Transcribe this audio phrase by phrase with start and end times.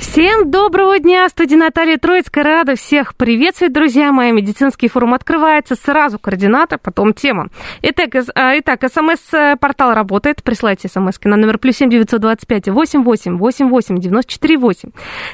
[0.00, 1.28] Всем доброго дня!
[1.28, 2.42] Студия Наталья Троицкая.
[2.42, 4.32] Рада всех приветствовать, друзья мои.
[4.32, 5.74] Медицинский форум открывается.
[5.74, 7.48] Сразу координаты, потом тема.
[7.82, 10.42] Итак, а, итак смс-портал работает.
[10.42, 14.56] Присылайте смс на номер плюс семь девятьсот двадцать пять восемь восемь восемь восемь девяносто четыре
[14.56, 14.88] восемь.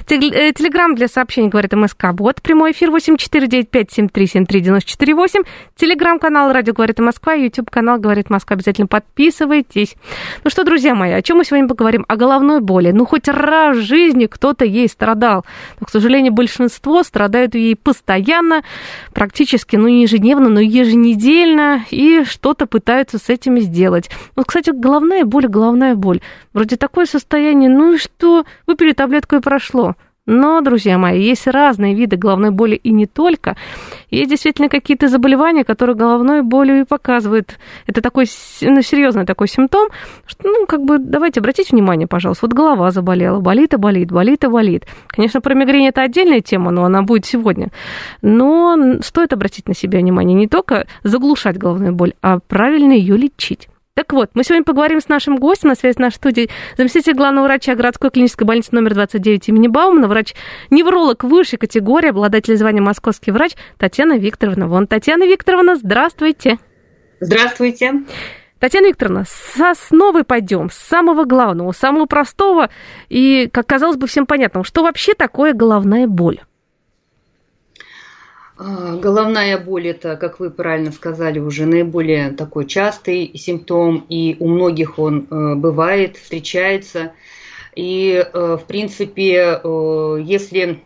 [0.08, 2.06] Э, телеграмм для сообщений говорит МСК.
[2.18, 5.42] Вот прямой эфир восемь четыре девять пять семь три семь три девяносто четыре восемь.
[5.76, 7.34] Телеграм-канал Радио говорит Москва.
[7.34, 8.54] Ютуб канал говорит Москва.
[8.54, 9.94] Обязательно подписывайтесь.
[10.42, 12.04] Ну что, друзья мои, о чем мы сегодня поговорим?
[12.08, 12.90] О головной боли.
[12.90, 15.44] Ну хоть раз в жизни кто кто-то ей страдал.
[15.80, 18.62] Но, к сожалению, большинство страдают ей постоянно,
[19.12, 24.10] практически, ну, не ежедневно, но еженедельно, и что-то пытаются с этим сделать.
[24.34, 26.20] Вот, кстати, головная боль, головная боль.
[26.54, 29.94] Вроде такое состояние, ну и что, выпили таблетку и прошло.
[30.26, 33.56] Но, друзья мои, есть разные виды головной боли и не только.
[34.10, 37.58] Есть действительно какие-то заболевания, которые головной болью и показывают.
[37.86, 38.26] Это такой
[38.60, 39.88] ну, серьезный такой симптом,
[40.26, 44.42] что, ну, как бы, давайте обратите внимание, пожалуйста, вот голова заболела, болит и болит, болит
[44.42, 44.84] и болит.
[45.06, 47.68] Конечно, про мигрень это отдельная тема, но она будет сегодня.
[48.20, 53.68] Но стоит обратить на себя внимание, не только заглушать головную боль, а правильно ее лечить.
[53.96, 57.46] Так вот, мы сегодня поговорим с нашим гостем на связи с нашей студией, заместитель главного
[57.46, 63.52] врача городской клинической больницы номер 29 имени Баумана, врач-невролог высшей категории, обладатель звания московский врач
[63.78, 64.68] Татьяна Викторовна.
[64.68, 66.58] Вон, Татьяна Викторовна, здравствуйте.
[67.20, 68.02] Здравствуйте.
[68.58, 72.68] Татьяна Викторовна, с основы пойдем, с самого главного, самого простого
[73.08, 74.66] и, как казалось бы, всем понятного.
[74.66, 76.40] Что вообще такое головная боль?
[78.58, 84.48] А, головная боль– это, как вы правильно сказали, уже наиболее такой частый симптом, и у
[84.48, 87.12] многих он э, бывает, встречается.
[87.74, 90.82] И, э, в принципе, э, если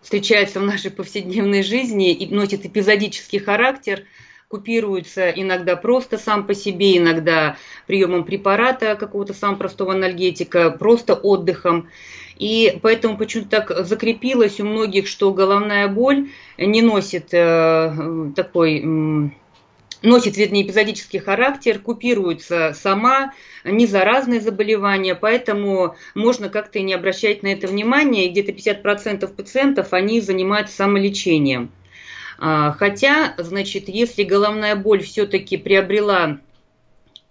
[0.00, 4.04] встречается в нашей повседневной жизни и носит эпизодический характер,
[4.48, 11.90] купируется иногда просто сам по себе, иногда приемом препарата какого-то самого простого анальгетика, просто отдыхом–
[12.38, 18.82] и поэтому почему-то так закрепилось у многих, что головная боль не носит э, такой
[20.02, 23.32] носит, вернее, эпизодический характер, купируется сама,
[23.64, 29.26] не заразные заболевания, поэтому можно как-то и не обращать на это внимания, и где-то 50%
[29.34, 31.70] пациентов, они занимаются самолечением.
[32.38, 36.38] А, хотя, значит, если головная боль все-таки приобрела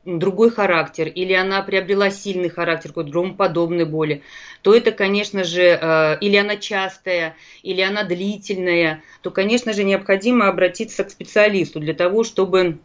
[0.04, 4.22] другой характер, или она приобрела сильный характер какой-то громоподобной боли,
[4.66, 10.48] то это, конечно же, э, или она частая, или она длительная, то, конечно же, необходимо
[10.48, 12.80] обратиться к специалисту для того, чтобы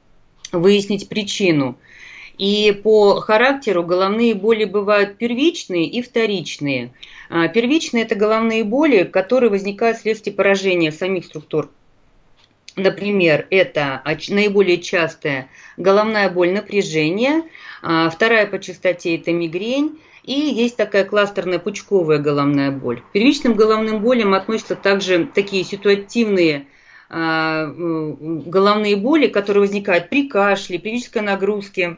[0.53, 1.79] выяснить причину.
[2.37, 6.93] И по характеру головные боли бывают первичные и вторичные.
[7.31, 11.71] А, первичные– это головные боли, которые возникают вследствие поражения самих структур.
[12.77, 15.49] Например, это наиболее частая
[15.79, 17.43] головная боль напряжения,
[17.81, 23.01] а, вторая по частоте– это мигрень, и есть такая кластерная пучковая головная боль.
[23.01, 26.67] К первичным головным болям относятся также такие ситуативные
[27.09, 31.97] а, головные боли, которые возникают при кашле, при физической нагрузке,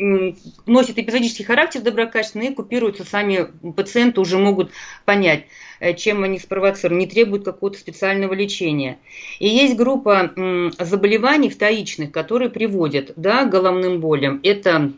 [0.00, 4.70] носят эпизодический характер доброкачественный и купируются сами пациенты уже могут
[5.04, 5.44] понять,
[5.78, 8.98] э, чем они спровоцированы, не требуют какого-то специального лечения.
[9.38, 10.32] И есть группа
[10.78, 14.40] заболеваний вторичных, которые приводят да, к головным болям.
[14.42, 14.92] Это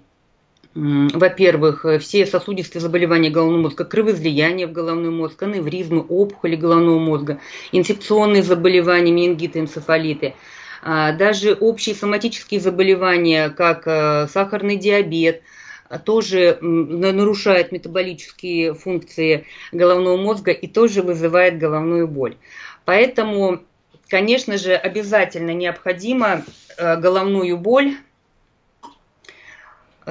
[0.75, 7.41] во-первых, э, все сосудистые заболевания головного мозга, кровоизлияние в головной мозг, аневризмы, опухоли головного мозга,
[7.73, 10.35] инфекционные заболевания, менингиты, энцефалиты,
[10.83, 15.43] а, даже общие соматические заболевания, как э, сахарный диабет,
[15.89, 22.37] а, тоже нарушает метаболические функции головного мозга и тоже вызывает головную боль.
[22.85, 23.61] Поэтому,
[24.09, 26.45] конечно же, обязательно необходимо
[26.79, 27.95] э, головную боль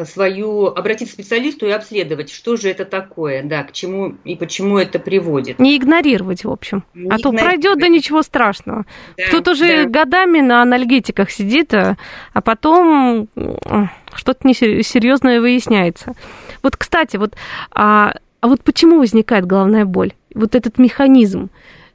[0.05, 4.77] свою, обратиться к специалисту и обследовать, что же это такое, да, к чему и почему
[4.77, 5.59] это приводит.
[5.59, 6.83] Не игнорировать, в общем.
[6.93, 8.85] Не а то пройдет, да ничего страшного.
[9.17, 9.89] Да, Кто-то уже да.
[9.89, 11.97] годами на анальгетиках сидит, а,
[12.33, 13.27] а потом
[14.13, 16.13] что-то несерьезное выясняется.
[16.63, 17.35] Вот, кстати, вот,
[17.71, 20.13] а, а вот почему возникает головная боль?
[20.33, 21.49] Вот этот механизм.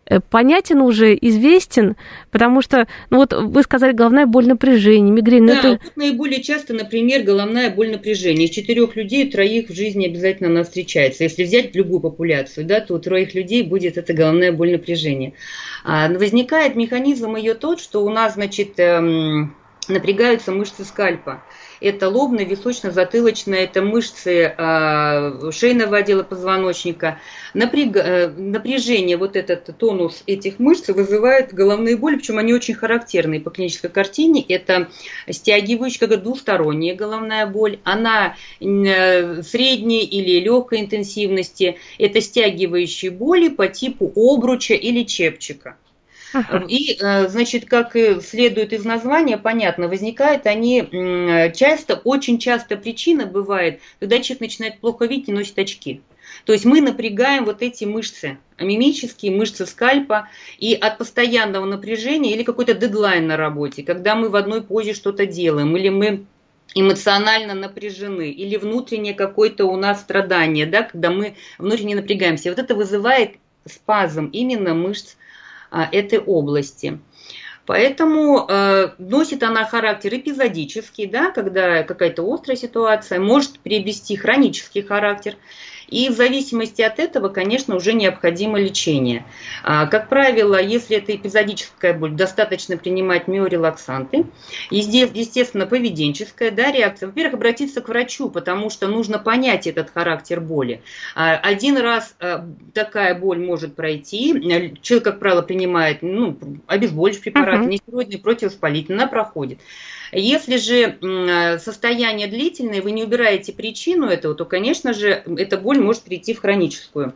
[0.08, 1.96] Э, понятен уже, известен,
[2.30, 5.46] потому что, ну вот вы сказали, головная боль напряжение, мигрень.
[5.46, 5.68] Да, это...
[5.82, 8.48] вот наиболее часто, например, головная боль напряжение.
[8.48, 11.24] Из четырех людей троих в жизни обязательно она встречается.
[11.24, 15.32] Если взять любую популяцию, да, то у троих людей будет это головная боль напряжение.
[15.84, 19.54] А, возникает механизм ее тот, что у нас, значит, эм,
[19.88, 21.42] напрягаются мышцы скальпа
[21.80, 27.18] это лобно-височно-затылочная, это мышцы э, шейного отдела позвоночника.
[27.54, 33.40] Напряг, э, напряжение, вот этот тонус этих мышц вызывает головные боли, причем они очень характерны
[33.40, 34.44] по клинической картине.
[34.48, 34.88] Это
[35.28, 37.78] стягивающая, как двусторонняя головная боль.
[37.84, 41.76] Она э, средней или легкой интенсивности.
[41.98, 45.76] Это стягивающие боли по типу обруча или чепчика.
[46.68, 50.82] И, э, значит, как следует из названия, понятно, возникают они
[51.54, 56.02] часто, очень часто причина бывает, когда человек начинает плохо видеть и носит очки.
[56.44, 60.28] То есть мы напрягаем вот эти мышцы, мимические мышцы скальпа,
[60.58, 65.26] и от постоянного напряжения или какой-то дедлайн на работе, когда мы в одной позе что-то
[65.26, 66.26] делаем, или мы
[66.74, 72.50] эмоционально напряжены, или внутреннее какое-то у нас страдание, да, когда мы внутренне напрягаемся.
[72.50, 75.16] Вот это вызывает спазм именно мышц
[75.84, 76.98] этой области.
[77.66, 85.34] Поэтому э, носит она характер эпизодический, да, когда какая-то острая ситуация, может приобрести хронический характер.
[85.88, 89.24] И в зависимости от этого, конечно, уже необходимо лечение.
[89.62, 94.26] А, как правило, если это эпизодическая боль, достаточно принимать миорелаксанты.
[94.70, 97.08] И здесь, естественно, поведенческая да, реакция.
[97.08, 100.82] Во-первых, обратиться к врачу, потому что нужно понять этот характер боли.
[101.14, 104.32] А, один раз а, такая боль может пройти.
[104.82, 106.36] Человек, как правило, принимает ну,
[106.66, 107.68] обезболивающие препараты, uh-huh.
[107.68, 109.60] нестероидные, противовоспалительные, она проходит.
[110.12, 116.02] Если же состояние длительное, вы не убираете причину этого, то, конечно же, эта боль может
[116.02, 117.14] перейти в хроническую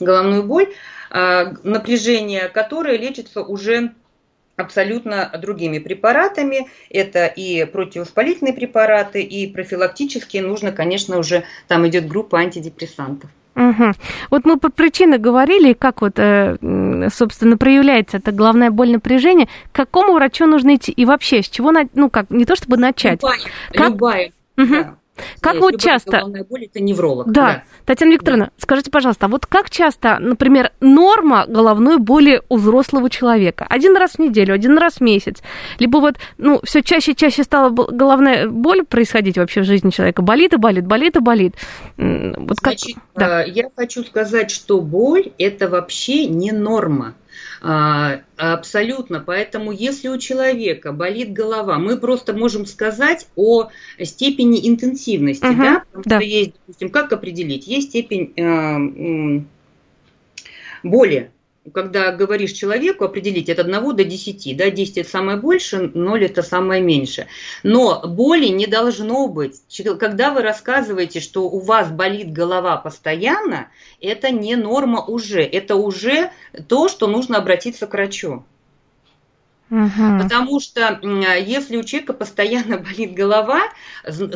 [0.00, 0.72] головную боль,
[1.10, 3.92] а, напряжение которое лечится уже
[4.56, 6.68] абсолютно другими препаратами.
[6.90, 10.42] Это и противовоспалительные препараты, и профилактические.
[10.42, 13.30] Нужно, конечно, уже там идет группа антидепрессантов.
[13.56, 13.92] Угу.
[14.30, 19.48] Вот мы по причинам говорили, как вот, э, собственно, проявляется это головная боль напряжения.
[19.72, 20.92] К какому врачу нужно идти?
[20.92, 23.22] И вообще, с чего, ну как, не то чтобы начать.
[23.22, 23.38] Любая.
[23.72, 23.90] Как...
[23.90, 24.66] любая угу.
[24.66, 24.94] да.
[25.40, 26.24] Как вот часто...
[26.48, 27.30] Боль– это невролог.
[27.30, 27.46] Да.
[27.46, 27.62] да.
[27.84, 28.50] Татьяна Викторовна, да.
[28.58, 33.66] скажите, пожалуйста, а вот как часто, например, норма головной боли у взрослого человека?
[33.68, 35.42] Один раз в неделю, один раз в месяц?
[35.78, 40.22] Либо вот, ну, все чаще и чаще стала головная боль происходить вообще в жизни человека?
[40.22, 41.54] Болит и болит, болит и болит.
[41.96, 43.04] Вот Значит, как...
[43.14, 43.44] да.
[43.44, 47.14] Э, я хочу сказать, что боль– это вообще не норма.
[47.60, 49.20] А, абсолютно.
[49.20, 53.68] Поэтому, если у человека болит голова, мы просто можем сказать о
[54.02, 55.82] степени интенсивности, угу, да?
[55.92, 56.16] Потому да.
[56.20, 57.66] что есть, допустим, как определить?
[57.66, 59.42] Есть степень э,
[60.82, 61.30] боли
[61.72, 66.42] когда говоришь человеку определить от 1 до 10, да, 10 это самое больше, 0 это
[66.42, 67.26] самое меньше.
[67.62, 69.60] Но боли не должно быть.
[69.98, 73.68] Когда вы рассказываете, что у вас болит голова постоянно,
[74.00, 75.42] это не норма уже.
[75.42, 76.30] Это уже
[76.68, 78.44] то, что нужно обратиться к врачу.
[79.68, 80.22] Угу.
[80.22, 83.62] Потому что если у человека постоянно болит голова,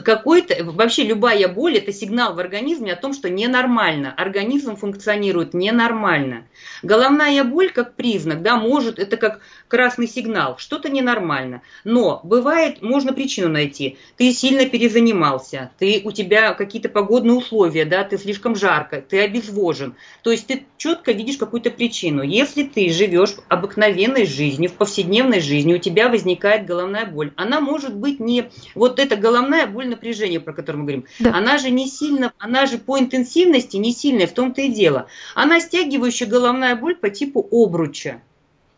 [0.05, 4.12] какой-то вообще любая боль это сигнал в организме о том, что ненормально.
[4.17, 6.47] Организм функционирует ненормально.
[6.82, 9.41] Головная боль как признак, да, может, это как
[9.71, 11.63] красный сигнал, что-то ненормально.
[11.85, 13.97] Но бывает, можно причину найти.
[14.17, 19.95] Ты сильно перезанимался, ты, у тебя какие-то погодные условия, да, ты слишком жарко, ты обезвожен.
[20.23, 22.23] То есть ты четко видишь какую-то причину.
[22.23, 27.33] Если ты живешь обыкновенной жизнью, в повседневной жизни, у тебя возникает головная боль.
[27.37, 31.07] Она может быть не вот эта головная боль напряжения, про которую мы говорим.
[31.21, 31.35] Да.
[31.35, 35.07] Она же не сильно, она же по интенсивности не сильная, в том-то и дело.
[35.37, 38.21] Она стягивающая головная боль по типу обруча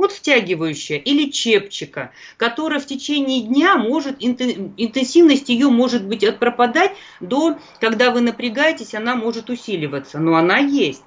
[0.02, 6.92] вот втягивающая или чепчика, которая в течение дня может, интенсивность ее может быть от пропадать
[7.20, 11.04] до, когда вы напрягаетесь, она может усиливаться, но она есть.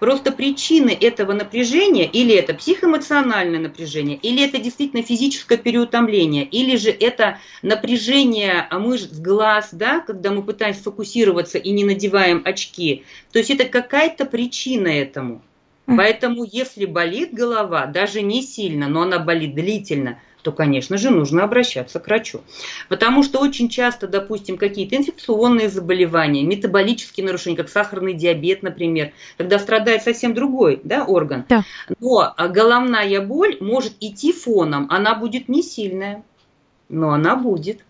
[0.00, 6.90] Просто причины этого напряжения, или это психоэмоциональное напряжение, или это действительно физическое переутомление, или же
[6.90, 13.04] это напряжение мышц глаз, да, когда мы пытаемся фокусироваться и не надеваем очки.
[13.32, 15.42] То есть это какая-то причина этому.
[15.96, 21.44] Поэтому, если болит голова, даже не сильно, но она болит длительно, то, конечно же, нужно
[21.44, 22.42] обращаться к врачу.
[22.88, 29.58] Потому что очень часто, допустим, какие-то инфекционные заболевания, метаболические нарушения, как сахарный диабет, например, когда
[29.58, 31.44] страдает совсем другой да, орган.
[31.48, 31.64] Да.
[32.00, 36.22] Но головная боль может идти фоном, она будет не сильная,
[36.88, 37.84] но она будет.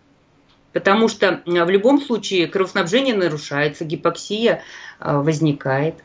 [0.71, 4.61] Потому что в любом случае кровоснабжение нарушается, гипоксия
[4.99, 5.95] а, возникает.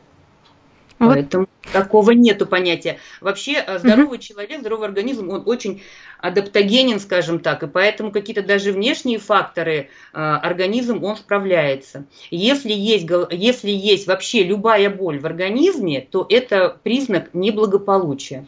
[0.97, 1.13] Вот.
[1.13, 2.99] Поэтому такого нету понятия.
[3.19, 4.23] Вообще э, здоровый угу.
[4.23, 5.81] человек, здоровый организм, он очень
[6.19, 12.05] адаптогенен, скажем так, и поэтому какие-то даже внешние факторы э, организм он справляется.
[12.31, 18.47] Если есть, если есть вообще любая боль в организме, то это признак неблагополучия.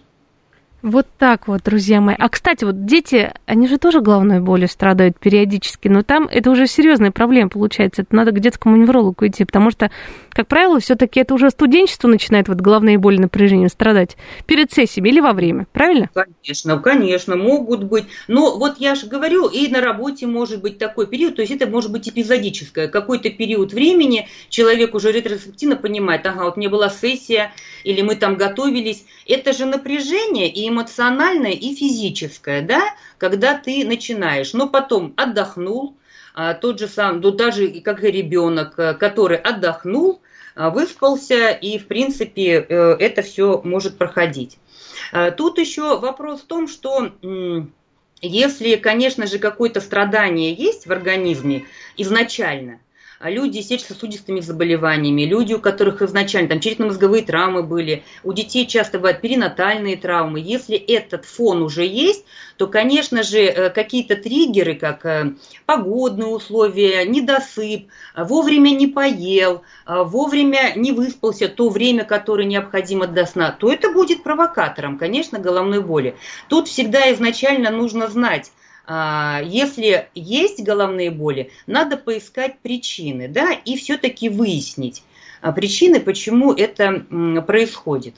[0.87, 2.15] Вот так вот, друзья мои.
[2.17, 6.65] А, кстати, вот дети, они же тоже головной болью страдают периодически, но там это уже
[6.65, 8.03] серьезная проблема получается.
[8.03, 9.91] Это надо к детскому неврологу идти, потому что,
[10.29, 14.15] как правило, все таки это уже студенчество начинает вот головные боли, напряжение страдать
[14.45, 16.09] перед сессиями или во время, правильно?
[16.13, 18.05] Конечно, конечно, могут быть.
[18.29, 21.67] Но вот я же говорю, и на работе может быть такой период, то есть это
[21.67, 22.87] может быть эпизодическое.
[22.87, 27.51] Какой-то период времени человек уже ретроспективно понимает, ага, вот мне была сессия,
[27.83, 29.03] или мы там готовились.
[29.27, 32.81] Это же напряжение и эмоциональное, и физическое, да,
[33.17, 34.53] когда ты начинаешь.
[34.53, 35.95] Но потом отдохнул,
[36.33, 40.21] а, тот же сам, ну даже как и ребенок, э, который отдохнул,
[40.55, 44.57] а, выспался, и в принципе э, это все может проходить.
[45.11, 47.11] А, тут еще вопрос в том, что
[48.21, 51.65] если, конечно же, какое-то страдание есть в организме
[51.97, 52.79] изначально,
[53.21, 58.97] люди с сердечно-сосудистыми заболеваниями, люди, у которых изначально там черепно-мозговые травмы были, у детей часто
[58.97, 60.39] бывают перинатальные травмы.
[60.39, 62.25] Если этот фон уже есть,
[62.57, 65.33] то, конечно же, э, какие-то триггеры, как э,
[65.65, 73.51] погодные условия, недосып, вовремя не поел, вовремя не выспался то время, которое необходимо до сна,
[73.51, 76.15] то это будет провокатором, конечно, головной боли.
[76.49, 78.56] Тут всегда изначально нужно знать, а,
[78.87, 85.03] если есть головные боли, надо поискать причины, да, и все-таки выяснить
[85.41, 87.05] а, причины, почему это
[87.45, 88.15] происходит.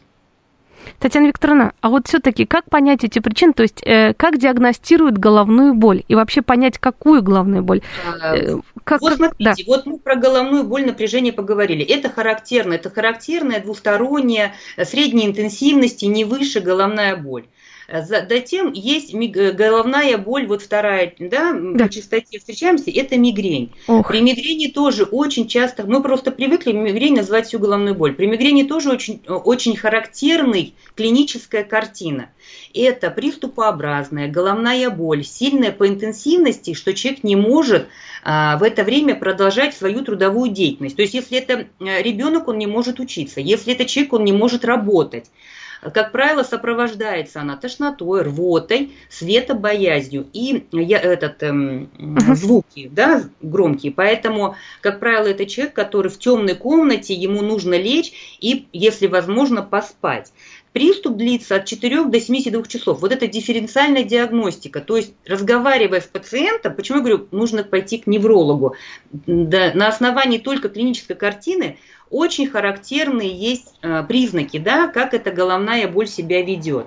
[0.99, 5.73] Татьяна Викторовна, а вот все-таки как понять эти причины, то есть э, как диагностируют головную
[5.73, 7.81] боль и вообще понять, какую головную боль?
[8.21, 9.53] А, э, как, вот смотрите, да.
[9.67, 11.83] вот мы про головную боль напряжение поговорили.
[11.85, 17.45] Это характерно, это характерная двусторонняя средней интенсивности, не выше головная боль.
[17.91, 21.85] Затем есть головная боль, вот вторая, да, да.
[21.85, 23.73] по частоте встречаемся, это мигрень.
[23.87, 24.07] Ох.
[24.07, 28.13] При мигрени тоже очень часто, мы просто привыкли мигрень называть всю головную боль.
[28.13, 32.29] При мигрени тоже очень, очень характерный клиническая картина.
[32.73, 37.87] Это приступообразная головная боль, сильная по интенсивности, что человек не может
[38.23, 40.95] а, в это время продолжать свою трудовую деятельность.
[40.95, 44.33] То есть, если это э, ребенок, он не может учиться, если это человек, он не
[44.33, 45.25] может работать.
[45.81, 51.89] Как правило, сопровождается она тошнотой, рвотой, светобоязнью и этот, эм,
[52.35, 53.93] звуки да, громкие.
[53.93, 59.61] Поэтому, как правило, это человек, который в темной комнате, ему нужно лечь и, если возможно,
[59.61, 60.33] поспать.
[60.73, 63.01] Приступ длится от 4 до 72 часов.
[63.01, 64.81] Вот это дифференциальная диагностика.
[64.81, 68.75] То есть, разговаривая с пациентом, почему я говорю, нужно пойти к неврологу.
[69.11, 71.79] Да, на основании только клинической картины
[72.11, 76.85] очень характерные есть э, признаки, да, как эта головная боль себя ведет.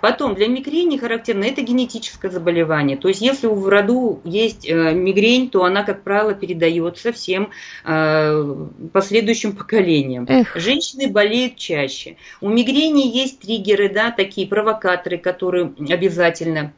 [0.00, 2.96] Потом, для мигрени характерно это генетическое заболевание.
[2.96, 7.50] То есть, если в роду есть э, мигрень, то она, как правило, передается всем
[7.84, 10.26] э, последующим поколениям.
[10.28, 10.56] Эх.
[10.56, 12.16] Женщины болеют чаще.
[12.40, 16.72] У мигрени есть триггеры, да, такие провокаторы, которые обязательно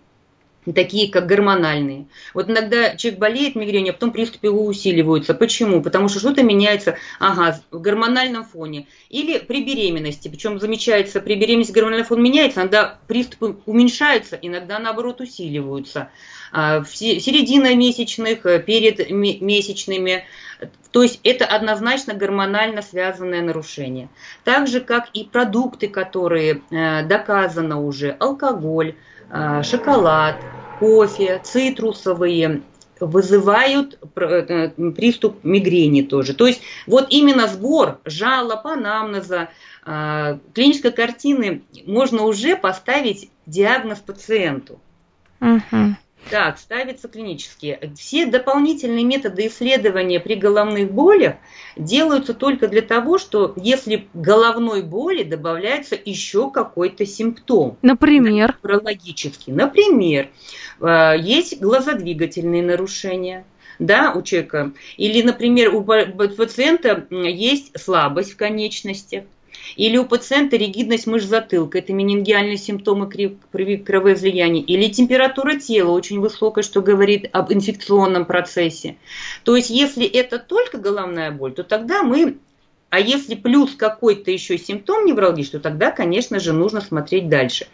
[0.72, 2.06] такие как гормональные.
[2.34, 5.34] Вот иногда человек болеет мигренью, а потом приступы его усиливаются.
[5.34, 5.82] Почему?
[5.82, 8.86] Потому что что-то меняется ага, в гормональном фоне.
[9.10, 10.28] Или при беременности.
[10.28, 16.10] Причем замечается, при беременности гормональный фон меняется, иногда приступы уменьшаются, иногда наоборот усиливаются.
[16.52, 20.24] А, середина месячных, э, перед месячными.
[20.90, 24.10] То есть это однозначно гормонально связанное нарушение.
[24.44, 28.94] Так же, как и продукты, которые э, доказано уже, алкоголь,
[29.62, 30.36] шоколад,
[30.78, 32.62] кофе, цитрусовые
[33.00, 36.34] вызывают э, приступ мигрени тоже.
[36.34, 39.48] То есть вот именно сбор жалоб, анамнеза,
[39.84, 44.80] а, клинической картины можно уже поставить диагноз пациенту.
[45.40, 45.96] Угу.
[46.30, 47.92] Так, ставятся клинические.
[47.96, 51.36] Все дополнительные методы исследования при головных болях
[51.76, 57.76] делаются только для того, что если головной боли добавляется еще какой-то симптом.
[57.82, 58.56] Например?
[58.62, 59.52] Неврологический.
[59.52, 60.28] Например,
[60.80, 63.44] э, есть глазодвигательные нарушения,
[63.78, 64.72] да, у человека.
[64.96, 69.24] Или, например, у пациента есть слабость в конечностях.
[69.76, 74.62] Или у пациента ригидность мышц затылка, это менингиальные симптомы кровоизлияния.
[74.62, 78.96] Или температура тела очень высокая, что говорит об инфекционном процессе.
[79.44, 82.38] То есть, если это только головная боль, то тогда мы
[82.90, 87.66] а если плюс какой-то еще симптом неврологический, то тогда, конечно же, нужно смотреть дальше.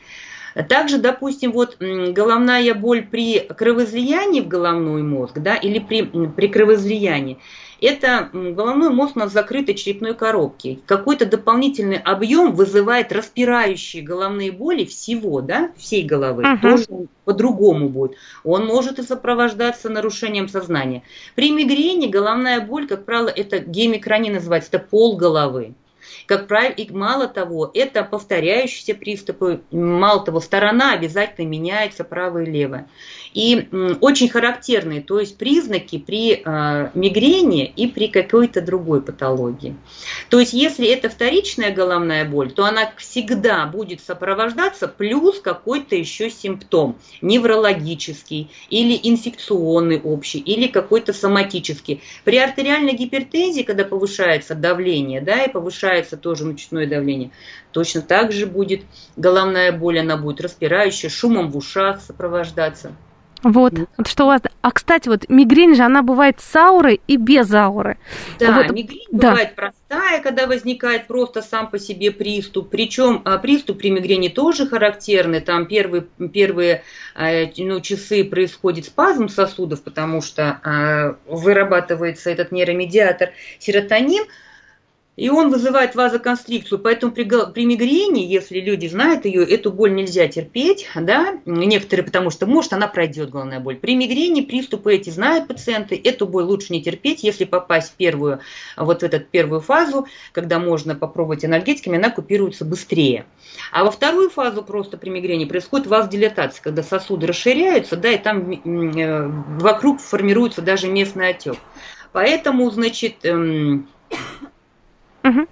[0.69, 7.39] Также, допустим, вот головная боль при кровоизлиянии в головной мозг, да, или при, при кровоизлиянии,
[7.81, 10.81] это головной мозг у нас закрытой черепной коробки.
[10.87, 16.43] Какой-то дополнительный объем вызывает распирающие головные боли всего, да, всей головы.
[16.43, 16.61] Uh-huh.
[16.61, 16.87] Тоже
[17.25, 18.17] по-другому будет.
[18.45, 21.03] Он может и сопровождаться нарушением сознания.
[21.35, 25.75] При мигрени головная боль, как правило, это гемикрония называется, это пол головы.
[26.27, 32.51] Как правило, и мало того, это повторяющиеся приступы, мало того, сторона обязательно меняется правая и
[32.51, 32.89] левая.
[33.35, 33.69] И
[34.01, 39.77] очень характерные, то есть признаки при э, мигрени и при какой-то другой патологии.
[40.31, 46.31] То есть если это вторичная головная боль, то она всегда будет сопровождаться плюс какой-то еще
[46.31, 52.03] симптом, неврологический или инфекционный общий, или какой-то соматический.
[52.25, 57.31] При артериальной гипертензии, когда повышается давление, да, и повышается тоже мочное давление,
[57.73, 58.83] точно так же будет
[59.17, 62.97] головная боль, она будет распирающая, шумом в ушах сопровождаться.
[63.43, 64.43] Вот, вот что у вас.
[64.63, 67.99] А кстати, вот мигрень же она бывает с аурой и без ауры.
[68.39, 69.31] Да, вот, мигрень да.
[69.31, 72.71] бывает простая, когда возникает просто сам по себе приступ.
[72.71, 75.41] Причем а, приступ при мигрени тоже характерный.
[75.41, 76.83] Там первые, первые
[77.15, 83.31] а, ну, часы происходит спазм сосудов, потому что а, вырабатывается этот нейромедиатор
[83.61, 84.25] серотонин
[85.19, 86.79] и он вызывает вазоконстрикцию.
[86.79, 92.31] Поэтому при, при мигрени, если люди знают ее, эту боль нельзя терпеть, да, некоторые, потому
[92.31, 93.77] что, может, она пройдет, головная боль.
[93.77, 98.39] При мигрени приступы эти знают пациенты, эту боль лучше не терпеть, если попасть в первую,
[98.77, 103.27] вот в эту первую фазу, когда можно попробовать анальгетиками, она купируется быстрее.
[103.73, 109.59] А во вторую фазу просто при мигрени происходит вазодилатация, когда сосуды расширяются, да, и там
[109.59, 111.57] вокруг формируется даже местный отек.
[112.13, 113.89] Поэтому, значит, эм,
[115.29, 115.47] Угу.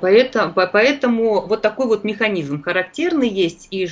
[0.00, 3.86] Поэтому, поэтому вот такой вот механизм характерный есть, и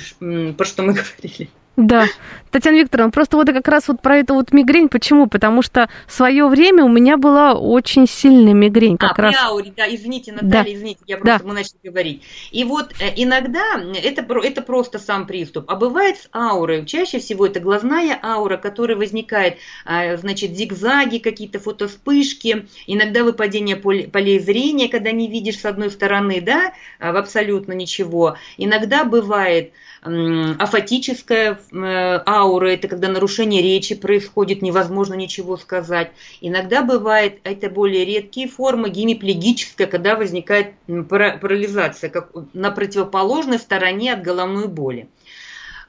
[0.53, 1.49] про что мы говорили.
[1.77, 2.07] Да,
[2.49, 4.89] Татьяна Викторовна, просто вот как раз вот про эту вот мигрень.
[4.89, 5.27] Почему?
[5.27, 8.97] Потому что в свое время у меня была очень сильная мигрень.
[8.97, 9.35] Как а, раз...
[9.43, 10.73] ауре, да, извините, Наталья, да.
[10.73, 11.47] извините, я просто, да.
[11.47, 12.23] мы начали говорить.
[12.51, 13.61] И вот э, иногда
[14.03, 16.83] это, это просто сам приступ, а бывает с аурой.
[16.87, 24.39] Чаще всего это глазная аура, которая возникает, а, значит, зигзаги, какие-то фотоспышки, иногда выпадение полей
[24.39, 28.35] зрения, когда не видишь с одной стороны, да, в абсолютно ничего.
[28.57, 36.11] Иногда бывает афатическая аура, это когда нарушение речи происходит, невозможно ничего сказать.
[36.41, 44.21] Иногда бывает, это более редкие формы, гемиплегическая, когда возникает парализация, как на противоположной стороне от
[44.21, 45.07] головной боли.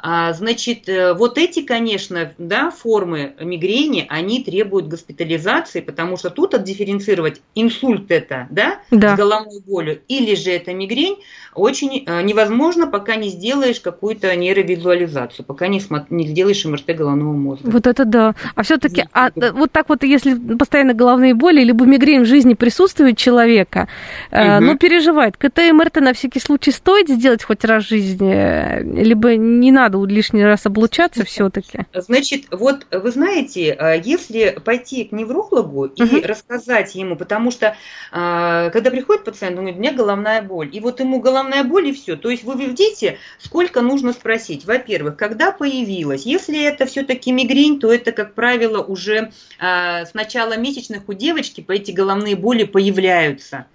[0.01, 6.55] А, значит, э, вот эти, конечно, да, формы мигрени, они требуют госпитализации, потому что тут
[6.55, 9.15] отдифференцировать инсульт это, да, да.
[9.15, 11.19] с головной болью, или же это мигрень,
[11.55, 17.69] очень э, невозможно, пока не сделаешь какую-то нейровизуализацию, пока не, не сделаешь МРТ головного мозга.
[17.69, 18.35] Вот это да.
[18.55, 23.19] А все-таки, а, вот так вот, если постоянно головные боли, либо мигрень в жизни присутствует
[23.19, 23.89] человека,
[24.31, 24.41] угу.
[24.41, 28.83] э, ну, переживает, КТ МРТ на всякий случай стоит сделать хоть раз в жизни, э,
[28.83, 31.87] либо не надо лишний раз облучаться все-таки?
[31.93, 36.05] Значит, вот вы знаете, э, если пойти к неврологу угу.
[36.05, 37.77] и рассказать ему, потому что
[38.11, 41.93] когда приходит пациент, он говорит, у меня головная боль, и вот ему головная боль и
[41.93, 42.17] все.
[42.17, 44.65] То есть вы видите, сколько нужно спросить.
[44.65, 46.25] Во-первых, когда появилась?
[46.25, 51.61] Если это все-таки мигрень, то это, как правило, уже а, с начала месячных у девочки
[51.61, 53.67] по эти головные боли появляются.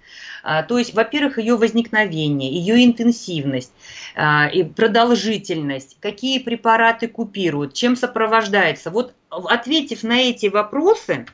[0.44, 3.72] А, то есть, во-первых, ее возникновение, ее интенсивность,
[4.14, 8.90] а, и продолжительность, какие препараты купируют, чем сопровождается.
[8.90, 11.26] Вот ответив на эти вопросы,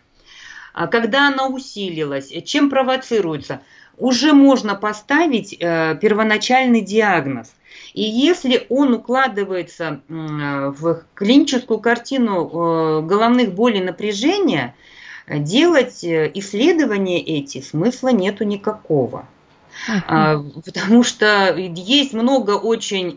[0.73, 3.61] а, когда она усилилась, чем провоцируется–
[4.01, 7.53] уже можно поставить э, первоначальный диагноз.
[7.93, 14.75] И если он укладывается в клиническую картину э, головных болей напряжения,
[15.39, 19.27] делать э, исследования эти смысла нету никакого.
[19.89, 20.63] Uh-huh.
[20.65, 23.17] Потому что есть много очень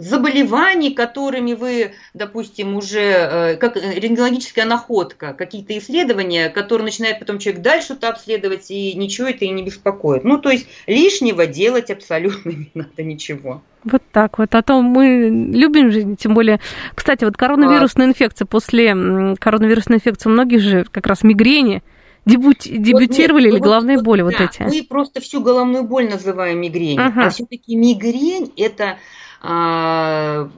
[0.00, 7.62] заболеваний, которыми вы, допустим, уже, э, как рентгенологическая находка, какие-то исследования, которые начинает потом человек
[7.62, 10.24] дальше что-то обследовать, и ничего это и не беспокоит.
[10.24, 13.62] Ну, то есть лишнего делать абсолютно не надо ничего.
[13.84, 14.54] Вот так вот.
[14.54, 16.60] А то мы любим же, тем более...
[16.94, 18.94] Кстати, вот коронавирусная инфекция, после
[19.38, 21.82] коронавирусной инфекции у многих же как раз мигрени,
[22.26, 24.62] Дебют, дебютировали вот, или головные вот, боли да, вот эти?
[24.62, 27.26] Мы просто всю головную боль называем мигрень, ага.
[27.26, 28.98] а все-таки мигрень это
[29.40, 30.48] а,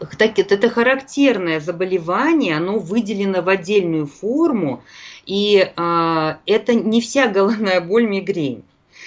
[0.00, 4.82] это характерное заболевание, оно выделено в отдельную форму,
[5.26, 8.64] и а, это не вся головная боль мигрень.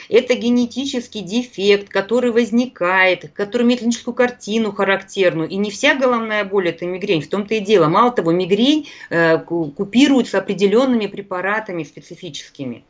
[0.09, 5.49] это генетический дефект, который возникает, который имеет клиническую картину характерную.
[5.49, 7.87] И не вся головная боль– это мигрень, в том-то и дело.
[7.87, 12.83] Мало того, мигрень э, купируется определенными препаратами специфическими.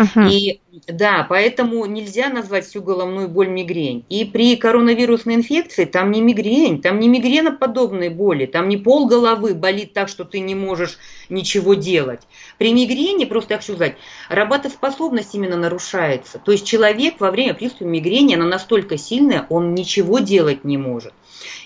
[0.00, 0.30] Uh-huh.
[0.30, 4.06] И да, поэтому нельзя назвать всю головную боль мигрень.
[4.08, 9.52] И при коронавирусной инфекции там не мигрень, там не мигреноподобные боли, там не пол головы
[9.54, 10.96] болит так, что ты не можешь
[11.28, 12.20] ничего делать.
[12.56, 13.96] При мигрени, просто я хочу сказать,
[14.30, 16.38] работоспособность именно нарушается.
[16.38, 21.12] То есть человек во время приступа мигрени, она настолько сильная, он ничего делать не может.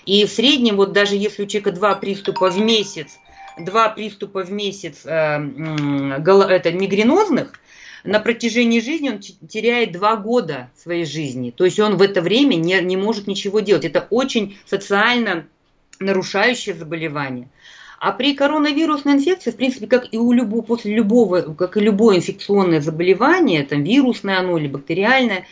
[0.05, 3.17] И в среднем, вот даже если у человека два приступа в месяц,
[3.57, 7.53] два приступа в месяц э, это, мигренозных,
[8.05, 11.51] на протяжении жизни он теряет два года своей жизни.
[11.51, 13.85] То есть он в это время не, не может ничего делать.
[13.85, 15.47] Это очень социально
[15.99, 17.49] нарушающее заболевание.
[17.99, 22.17] А при коронавирусной инфекции, в принципе, как и у любого, после любого, как и любое
[22.17, 25.47] инфекционное заболевание, там вирусное оно или бактериальное,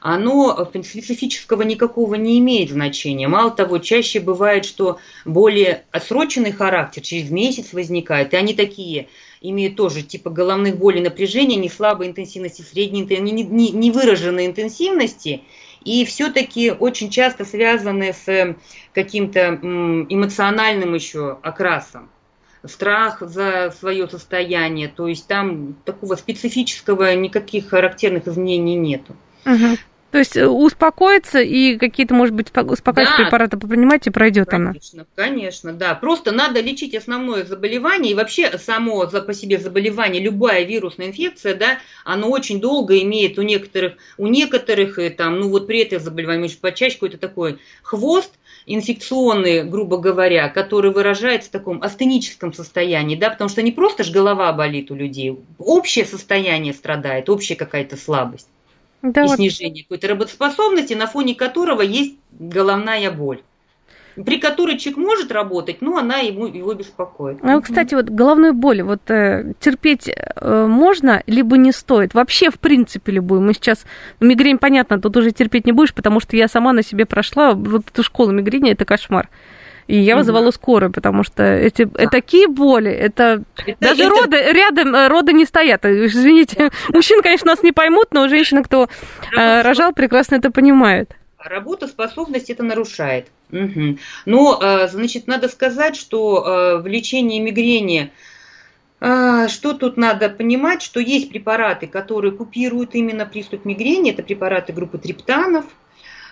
[0.00, 3.26] оно специфического никакого не имеет значения.
[3.26, 9.08] Мало того, чаще бывает, что более отсроченный характер через месяц возникает, и они такие–
[9.40, 15.42] имеют тоже типа головных болей напряжения, не слабой интенсивности, средней, не, не, не выраженной интенсивности,
[15.84, 18.56] и все-таки очень часто связаны с
[18.92, 19.58] каким-то
[20.08, 22.10] эмоциональным еще окрасом.
[22.64, 29.14] Страх за свое состояние, то есть там такого специфического никаких характерных изменений нету.
[29.46, 29.78] Угу.
[30.10, 34.70] То есть э, успокоиться и какие-то, может быть, успокаивающие да, препараты попринимать, и пройдет конечно,
[34.70, 34.72] она.
[34.72, 35.94] Конечно, конечно, да.
[35.94, 41.54] Просто надо лечить основное заболевание, и вообще само за, по себе заболевание, любая вирусная инфекция,
[41.54, 45.98] да, оно очень долго имеет у некоторых, у некоторых, и там, ну вот при этой
[45.98, 48.32] заболевании, может, почаще какой-то такой хвост,
[48.64, 54.10] инфекционный, грубо говоря, который выражается в таком астеническом состоянии, да, потому что не просто ж
[54.10, 58.48] голова болит у людей, общее состояние страдает, общая какая-то слабость
[59.02, 59.36] да, и вот.
[59.36, 63.42] снижение какой-то работоспособности, на фоне которого есть головная боль
[64.24, 67.42] при которой человек может работать, но она ему, его беспокоит.
[67.42, 72.14] Ну, кстати, вот головную боль вот э, терпеть э, можно, либо не стоит?
[72.14, 73.40] Вообще, в принципе, любую.
[73.40, 73.84] Мы сейчас...
[74.20, 77.52] Мигрень, понятно, тут уже терпеть не будешь, потому что я сама на себе прошла.
[77.52, 79.28] Вот эту школу мигрени, это кошмар.
[79.88, 81.90] И я вызывала скорую, потому что эти а.
[81.94, 84.10] это такие боли, это, это даже это...
[84.10, 85.86] роды рядом э, роды не стоят.
[85.86, 88.88] Извините, мужчин, конечно, нас не поймут, но женщины, кто
[89.32, 89.62] Работа...
[89.64, 91.16] рожал, прекрасно это понимают.
[91.38, 93.28] Работоспособность это нарушает.
[93.50, 93.96] Угу.
[94.26, 98.12] Но, э, значит, надо сказать, что э, в лечении мигрени
[99.00, 104.98] что тут надо понимать, что есть препараты, которые купируют именно приступ мигрени, это препараты группы
[104.98, 105.66] триптанов,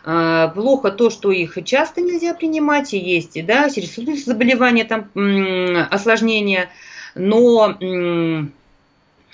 [0.06, 5.10] плохо то, что их часто нельзя принимать, и есть, да, сердечно заболевания, там,
[5.90, 6.70] осложнения,
[7.16, 7.76] но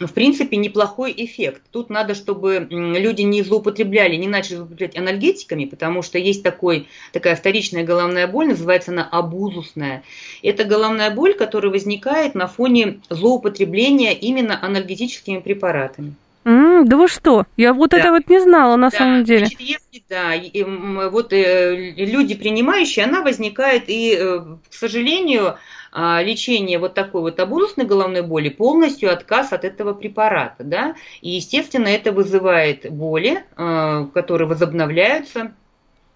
[0.07, 1.63] в принципе, неплохой эффект.
[1.71, 7.37] Тут надо, чтобы люди не злоупотребляли, не начали злоупотреблять анальгетиками, потому что есть такой, такая
[7.37, 10.03] вторичная головная боль, называется она абузусная.
[10.43, 16.15] Это головная боль, которая возникает на фоне злоупотребления именно анальгетическими препаратами.
[16.45, 17.47] Mm, да вы что?
[17.57, 17.99] Я вот да.
[17.99, 18.99] это вот не знала на да.
[18.99, 19.47] самом деле.
[19.47, 25.57] Значит, если да, и, вот э, люди принимающие, она возникает и, э, к сожалению,
[25.93, 31.31] э, лечение вот такой вот абузусной головной боли полностью отказ от этого препарата, да, и
[31.31, 35.53] естественно это вызывает боли, э, которые возобновляются.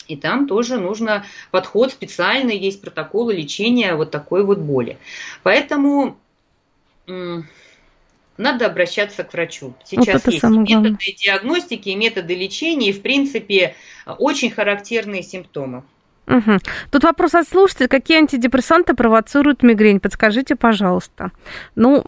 [0.08, 4.98] И там тоже нужно подход специальный, есть протоколы лечения вот такой вот боли.
[5.42, 6.16] Поэтому
[8.38, 9.74] надо обращаться к врачу.
[9.84, 10.98] Сейчас вот есть методы главное.
[10.98, 13.74] диагностики, методы лечения, и, в принципе,
[14.06, 15.82] очень характерные симптомы.
[16.26, 16.58] Угу.
[16.90, 17.86] Тут вопрос от слушателя.
[17.86, 20.00] Какие антидепрессанты провоцируют мигрень?
[20.00, 21.30] Подскажите, пожалуйста.
[21.76, 22.04] Ну,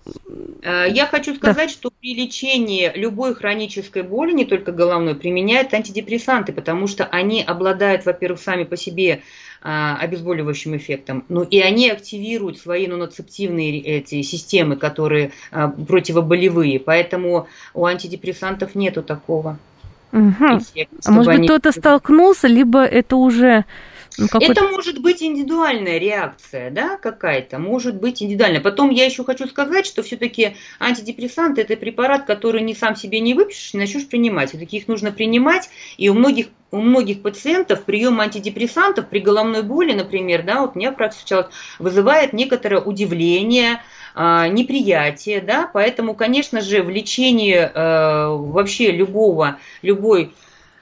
[0.62, 1.72] э, Я хочу сказать, да.
[1.72, 8.06] что при лечении любой хронической боли, не только головной, применяют антидепрессанты, потому что они обладают,
[8.06, 9.22] во-первых, сами по себе
[9.62, 11.24] обезболивающим эффектом.
[11.28, 16.80] Ну и они активируют свои нуноцептивные эти системы, которые а, противоболевые.
[16.80, 19.58] Поэтому у антидепрессантов нету такого.
[20.12, 20.58] Угу.
[20.58, 23.64] Эффекта, а может быть, кто-то столкнулся, либо это уже
[24.18, 28.60] ну, это может быть индивидуальная реакция, да, какая-то, может быть индивидуальная.
[28.60, 33.34] Потом я еще хочу сказать, что все-таки антидепрессанты это препарат, который не сам себе не
[33.34, 34.50] выпишешь, не начнешь принимать.
[34.50, 39.94] Все-таки их нужно принимать, и у многих у многих пациентов прием антидепрессантов при головной боли,
[39.94, 43.80] например, да, вот меня практика вызывает некоторое удивление,
[44.14, 50.32] а, неприятие, да, поэтому, конечно же, в лечении э, вообще любого, любой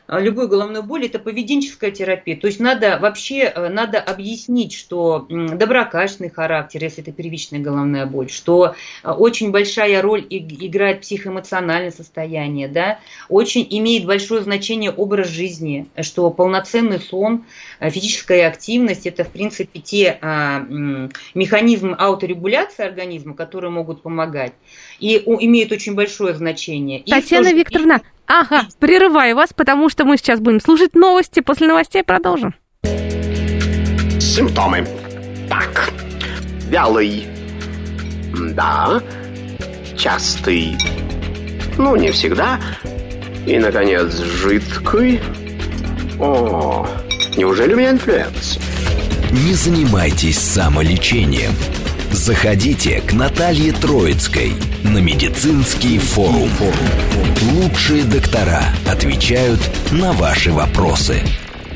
[0.09, 2.37] любой головной боли это поведенческая терапия.
[2.37, 8.31] То есть надо вообще э, надо объяснить, что доброкачественный характер, если это первичная головная боль,
[8.31, 15.87] что э, очень большая роль играет психоэмоциональное состояние, да, очень имеет большое значение образ жизни,
[16.01, 17.45] что полноценный сон,
[17.81, 20.61] э, физическая активность это в принципе те а,
[21.35, 24.53] механизмы ауторегуляции организма, которые могут помогать
[24.99, 27.03] и имеют очень большое значение.
[27.07, 31.41] Татьяна Викторовна, Ага, прерываю вас, потому что мы сейчас будем слушать новости.
[31.41, 32.55] После новостей продолжим.
[34.21, 34.87] Симптомы.
[35.49, 35.91] Так,
[36.69, 37.27] вялый.
[38.55, 39.01] Да.
[39.97, 40.77] Частый.
[41.79, 42.61] Ну, не всегда.
[43.47, 45.21] И, наконец, жидкий.
[46.19, 46.87] О,
[47.37, 48.59] неужели у меня инфлюенс?
[49.31, 51.53] Не занимайтесь самолечением.
[52.11, 54.53] Заходите к Наталье Троицкой
[54.85, 56.51] на медицинский форум.
[57.53, 59.61] Лучшие доктора отвечают
[59.93, 61.21] на ваши вопросы.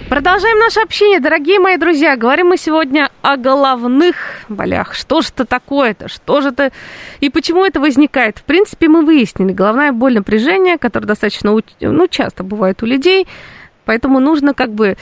[0.09, 2.16] Продолжаем наше общение, дорогие мои друзья.
[2.16, 4.16] Говорим мы сегодня о головных
[4.49, 4.95] болях.
[4.95, 6.09] Что же это такое-то?
[6.09, 6.73] Что же это
[7.21, 8.38] и почему это возникает?
[8.38, 9.53] В принципе, мы выяснили.
[9.53, 13.29] Головная боль напряжение, которое достаточно ну, часто бывает у людей,
[13.85, 14.97] поэтому нужно как бы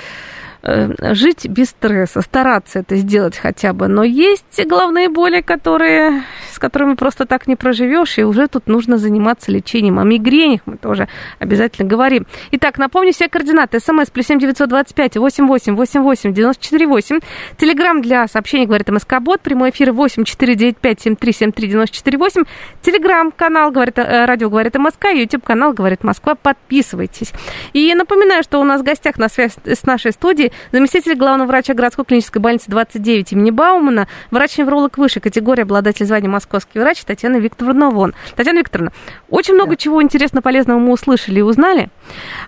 [0.63, 3.89] жить без стресса, стараться это сделать хотя бы.
[3.89, 8.99] Но есть головные боли, которые, с которыми просто так не проживешь, и уже тут нужно
[8.99, 9.99] заниматься лечением.
[9.99, 12.27] О мигренях мы тоже обязательно говорим.
[12.51, 13.79] Итак, напомню все координаты.
[13.79, 17.21] СМС плюс семь девятьсот двадцать пять восемь восемь восемь восемь девяносто четыре восемь.
[17.57, 19.41] Телеграмм для сообщений говорит МСК Бот.
[19.41, 22.43] Прямой эфир восемь четыре девять пять семь три семь три девяносто четыре восемь.
[22.83, 25.07] Телеграмм канал говорит э, радио говорит МСК.
[25.15, 26.35] Ютуб канал говорит Москва.
[26.35, 27.33] Подписывайтесь.
[27.73, 31.75] И напоминаю, что у нас в гостях на связь с нашей студией заместитель главного врача
[31.75, 37.91] городской клинической больницы 29 имени Баумана, врач-невролог высшей категории, обладатель звания московский врач Татьяна Викторовна
[37.91, 38.15] Вон.
[38.37, 38.93] Татьяна Викторовна,
[39.29, 39.77] очень много да.
[39.77, 41.91] чего интересно, полезного мы услышали и узнали.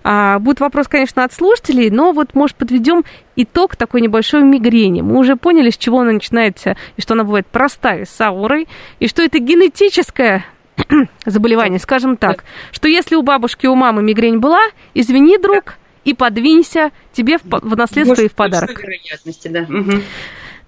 [0.03, 3.03] А, будет вопрос, конечно, от слушателей, но вот, может, подведем
[3.35, 5.01] итог такой небольшой мигрени.
[5.01, 8.67] Мы уже поняли, с чего она начинается, и что она бывает простая, с аурой,
[8.99, 10.45] и что это генетическое
[11.25, 14.61] заболевание, скажем так, что если у бабушки, у мамы мигрень была,
[14.93, 18.81] извини, друг, и подвинься тебе в, в наследство Может, и в подарок.
[18.81, 19.61] вероятности, да.
[19.61, 20.01] Угу.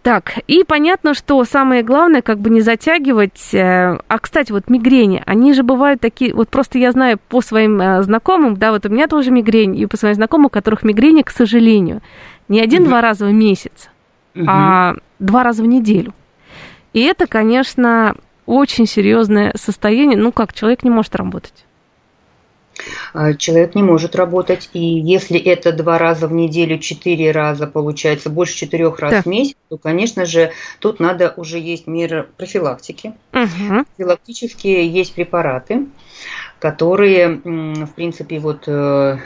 [0.03, 3.53] Так, и понятно, что самое главное, как бы не затягивать.
[3.53, 7.79] Э, а, кстати, вот мигрени, они же бывают такие, вот просто я знаю по своим
[7.79, 11.21] э, знакомым, да, вот у меня тоже мигрень, и по своим знакомым, у которых мигрени,
[11.21, 12.01] к сожалению,
[12.49, 13.01] не один-два угу.
[13.01, 13.89] раза в месяц,
[14.35, 14.43] угу.
[14.45, 16.13] а два раза в неделю.
[16.91, 18.15] И это, конечно,
[18.45, 20.17] очень серьезное состояние.
[20.17, 21.65] Ну как, человек не может работать.
[23.13, 24.69] А, человек не может работать.
[24.73, 29.21] И если это два раза в неделю, четыре раза, получается, больше четырех раз да.
[29.21, 33.13] в месяц, то, конечно же, тут надо уже есть меры профилактики.
[33.33, 33.85] Угу.
[33.95, 35.87] Профилактические есть препараты,
[36.59, 39.17] которые, в принципе, вот э,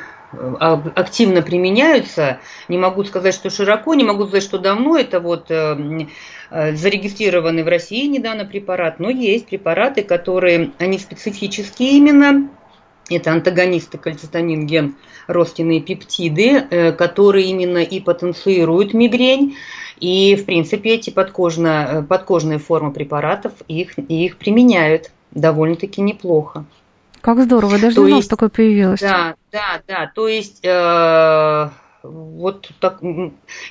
[0.95, 2.39] активно применяются.
[2.67, 4.97] Не могу сказать, что широко, не могу сказать, что давно.
[4.97, 6.07] Это вот э,
[6.49, 12.49] э, зарегистрированный в России недавно препарат, но есть препараты, которые, они специфические именно,
[13.09, 14.95] это антагонисты кальцитонин ген
[15.27, 19.55] ростиные пептиды, э, которые именно и потенцируют мигрень.
[19.99, 26.65] И, в принципе, эти подкожно, э, подкожные формы препаратов, их, их применяют довольно-таки неплохо.
[27.21, 29.01] Как здорово, даже у нас такое появилось.
[29.01, 30.11] Да, да, да.
[30.13, 31.69] То есть э,
[32.03, 33.01] вот так,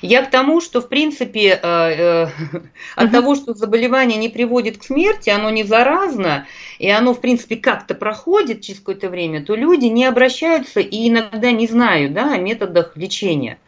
[0.01, 2.27] я к тому, что в принципе э, э,
[2.95, 6.45] от того, что заболевание не приводит к смерти, оно не заразно,
[6.79, 11.51] и оно в принципе как-то проходит через какое-то время, то люди не обращаются и иногда
[11.51, 13.59] не знают да, о методах лечения.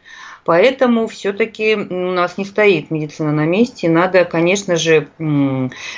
[0.44, 5.08] Поэтому все-таки у нас не стоит медицина на месте, надо, конечно же,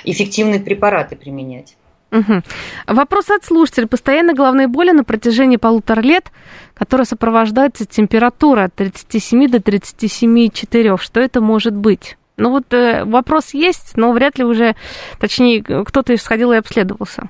[0.05, 1.77] эффективные препараты применять.
[2.13, 2.43] Угу.
[2.89, 3.87] Вопрос от слушателя.
[3.87, 6.31] Постоянно головные боли на протяжении полутора лет,
[6.75, 10.99] которая сопровождается температурой от 37 до 37,4.
[10.99, 12.19] Что это может быть?
[12.37, 14.75] Ну вот э, вопрос есть, но вряд ли уже,
[15.19, 17.29] точнее, кто-то сходил и обследовался.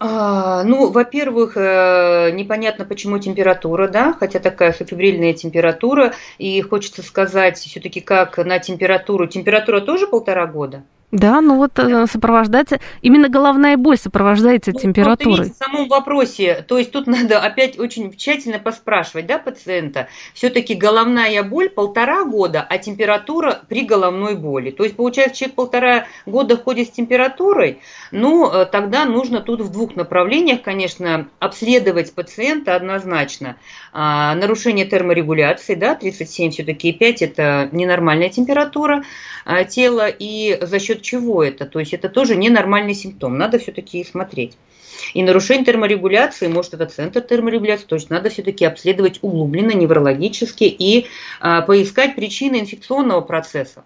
[0.00, 7.56] А, ну, во-первых, э, непонятно, почему температура, да, хотя такая фебрильная температура, и хочется сказать
[7.58, 9.26] все-таки, как на температуру.
[9.26, 10.82] Температура тоже полтора года?
[11.14, 15.46] Да, ну вот э, сопровождается, именно головная боль сопровождается ну, температурой.
[15.46, 20.74] Вот, в самом вопросе, то есть тут надо опять очень тщательно поспрашивать, да, пациента, все-таки
[20.74, 24.72] головная боль полтора года, а температура при головной боли.
[24.72, 27.78] То есть получается человек полтора года ходит с температурой,
[28.10, 33.56] ну э, тогда нужно тут в двух направлениях, конечно, обследовать пациента однозначно.
[33.96, 39.04] А, нарушение терморегуляции, да, 37 все-таки 5 это ненормальная температура
[39.44, 41.64] а, тела, и за счет чего это.
[41.64, 43.38] То есть это тоже ненормальный симптом.
[43.38, 44.56] Надо все-таки смотреть.
[45.12, 51.06] И нарушение терморегуляции, может, это центр терморегуляции, то есть надо все-таки обследовать углубленно, неврологически и
[51.38, 53.84] а, поискать причины инфекционного процесса.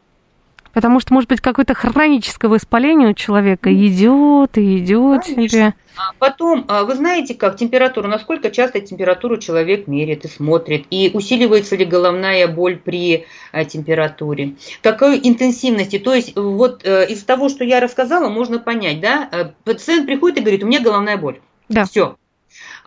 [0.79, 5.75] Потому что, может быть, какое-то хроническое воспаление у человека идет и идет себе.
[5.97, 11.11] А потом, а, вы знаете как, температура, насколько часто температуру человек меряет и смотрит, и
[11.13, 15.99] усиливается ли головная боль при а, температуре, какой интенсивности.
[15.99, 20.39] То есть вот э, из того, что я рассказала, можно понять, да, э, пациент приходит
[20.39, 21.41] и говорит, у меня головная боль.
[21.69, 21.87] Да.
[21.87, 22.15] Все,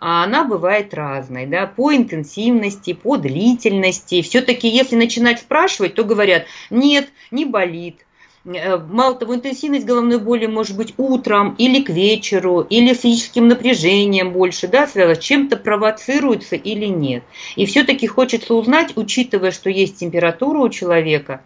[0.01, 4.23] а она бывает разной, да, по интенсивности, по длительности.
[4.23, 7.97] Все-таки, если начинать спрашивать, то говорят, нет, не болит,
[8.43, 14.31] э, Мало того, интенсивность головной боли может быть утром или к вечеру, или физическим напряжением
[14.33, 17.23] больше, да, связано, чем-то провоцируется или нет.
[17.55, 21.41] И все-таки хочется узнать, учитывая, что есть температура у человека,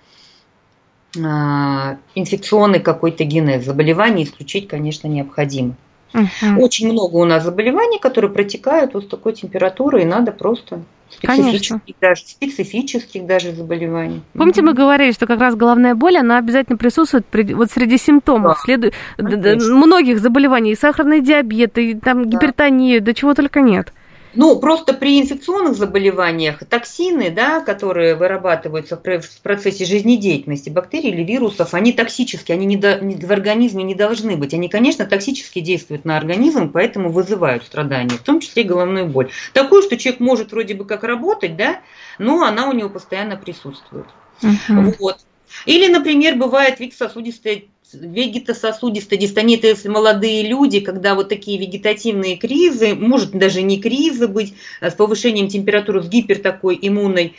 [1.22, 5.76] а, инфекционный какой-то генез заболевания исключить, конечно, необходимо.
[6.14, 6.62] Угу.
[6.64, 11.70] Очень много у нас заболеваний, которые протекают вот с такой температурой, и надо просто специфических
[11.70, 11.82] Конечно.
[12.02, 14.22] даже, специфических даже заболеваний.
[14.34, 18.58] Помните, мы говорили, что как раз головная боль, она обязательно присутствует при, вот среди симптомов
[18.58, 18.92] да, следу...
[19.18, 22.30] многих заболеваний, и сахарный диабет, и там да.
[22.30, 23.94] гипертония, да чего только нет.
[24.36, 31.74] Ну, просто при инфекционных заболеваниях токсины, да, которые вырабатываются в процессе жизнедеятельности бактерий или вирусов,
[31.74, 34.54] они токсические, они не до, в организме не должны быть.
[34.54, 39.30] Они, конечно, токсически действуют на организм, поэтому вызывают страдания, в том числе и головную боль.
[39.54, 41.82] Такую, что человек может вроде бы как работать, да,
[42.20, 44.08] но она у него постоянно присутствует.
[44.42, 44.94] Uh-huh.
[45.00, 45.18] Вот.
[45.66, 53.32] Или, например, бывает вегетососудистая дистония, это если молодые люди, когда вот такие вегетативные кризы, может
[53.32, 57.36] даже не кризы быть, а с повышением температуры, с гипер такой иммунной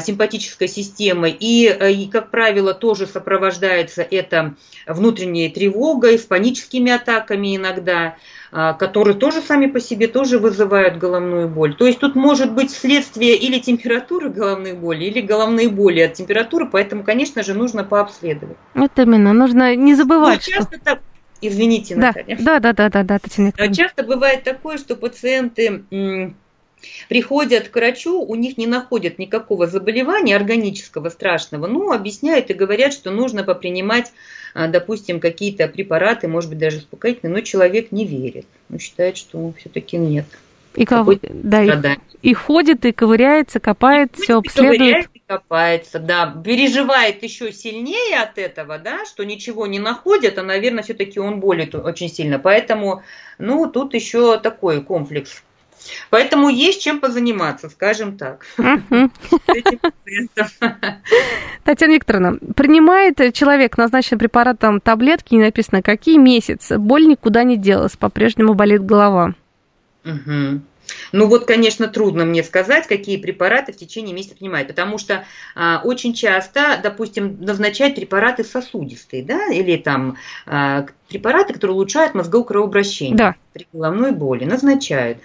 [0.00, 1.36] симпатической системой.
[1.38, 4.54] И, э, и, как правило, тоже сопровождается это
[4.86, 8.16] внутренней тревогой, с паническими атаками иногда.
[8.52, 11.76] А, которые тоже сами по себе тоже вызывают головную боль.
[11.76, 16.68] То есть тут может быть следствие или температуры головной боли, или головные боли от температуры,
[16.68, 18.56] поэтому, конечно же, нужно пообследовать.
[18.74, 20.84] Вот именно, нужно не забывать, Но часто что...
[20.84, 21.00] так...
[21.42, 22.36] Извините, да, Наталья.
[22.38, 23.52] Да, да, да, да, да, Татьяна.
[23.74, 25.84] Часто бывает такое, что пациенты
[27.08, 32.92] приходят к врачу, у них не находят никакого заболевания органического страшного, но объясняют и говорят,
[32.92, 34.12] что нужно попринимать
[34.54, 38.46] а, допустим, какие-то препараты, может быть, даже успокоительные, но человек не верит.
[38.70, 40.26] Он считает, что все-таки нет.
[40.76, 44.78] И, кого, да, и, и ходит, и ковыряется, копает, и все обследует.
[44.78, 46.26] Ковыряет и копается, да.
[46.44, 51.74] Переживает еще сильнее от этого, да, что ничего не находят, а, наверное, все-таки он болит
[51.74, 52.38] очень сильно.
[52.38, 53.02] Поэтому,
[53.38, 55.42] ну, тут еще такой комплекс
[56.10, 58.46] Поэтому есть чем позаниматься, скажем так.
[61.64, 67.96] Татьяна Викторовна, принимает человек назначенный препаратом таблетки, не написано какие месяцы, боль никуда не делась,
[67.96, 69.34] по-прежнему болит голова.
[70.04, 70.60] Угу.
[71.12, 75.80] Ну вот, конечно, трудно мне сказать, какие препараты в течение месяца принимают, потому что а,
[75.84, 80.16] очень часто, допустим, назначают препараты сосудистые, да, или там
[80.46, 83.34] а, препараты, которые улучшают мозговое кровообращение да.
[83.52, 85.18] при головной боли, назначают.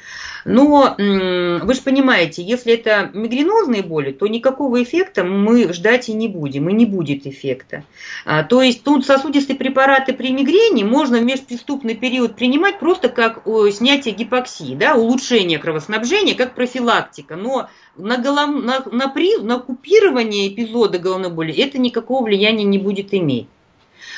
[0.43, 6.27] Но вы же понимаете, если это мигренозные боли, то никакого эффекта мы ждать и не
[6.27, 7.83] будем, и не будет эффекта.
[8.25, 13.43] А, то есть тут сосудистые препараты при мигрени можно в межпреступный период принимать просто как
[13.71, 17.35] снятие гипоксии, да, улучшение кровоснабжения, как профилактика.
[17.35, 18.49] Но на, голов...
[18.63, 19.37] на, на, при...
[19.37, 23.47] на купирование эпизода головной боли это никакого влияния не будет иметь.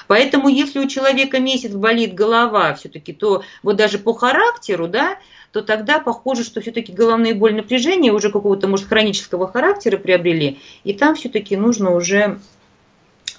[0.08, 5.18] Поэтому, если у человека месяц болит голова все-таки, то вот даже по характеру, да,
[5.52, 10.94] то тогда похоже, что все-таки головные боли напряжения уже какого-то, может, хронического характера приобрели, и
[10.94, 12.40] там все-таки нужно уже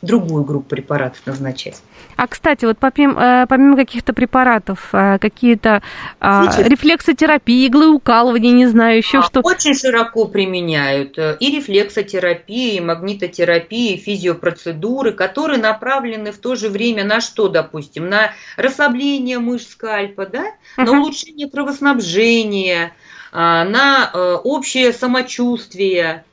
[0.03, 1.83] другую группу препаратов назначать.
[2.17, 5.83] А, кстати, вот помимо, э, помимо каких-то препаратов, э, какие-то
[6.21, 6.67] Сейчас.
[6.67, 9.41] рефлексотерапии, иглы укалывания, не знаю, еще а, что?
[9.43, 16.69] Очень широко применяют э, и рефлексотерапии, и магнитотерапии, и физиопроцедуры, которые направлены в то же
[16.69, 20.45] время на что, допустим, на расслабление мышц скальпа, да,
[20.77, 20.85] uh-huh.
[20.85, 22.93] на улучшение кровоснабжения,
[23.33, 24.11] на
[24.43, 26.25] общее самочувствие,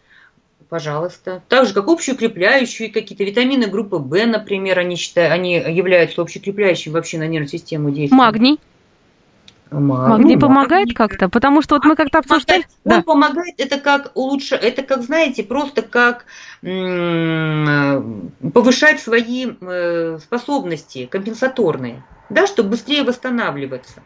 [0.69, 1.43] Пожалуйста.
[1.47, 7.17] Так же, как общеукрепляющие какие-то витамины группы В, например, они, считают, они являются общеукрепляющими вообще
[7.19, 8.17] на нервную систему действия.
[8.17, 8.59] Магний.
[9.71, 10.09] Маг...
[10.09, 10.93] Магний ну, помогает магний.
[10.93, 11.29] как-то?
[11.29, 12.65] Потому что вот мы как-то обсуждали...
[12.83, 13.01] Он да.
[13.01, 16.25] помогает, это как лучше, это как, знаете, просто как
[16.61, 24.01] м- повышать свои э, способности компенсаторные, да, чтобы быстрее восстанавливаться.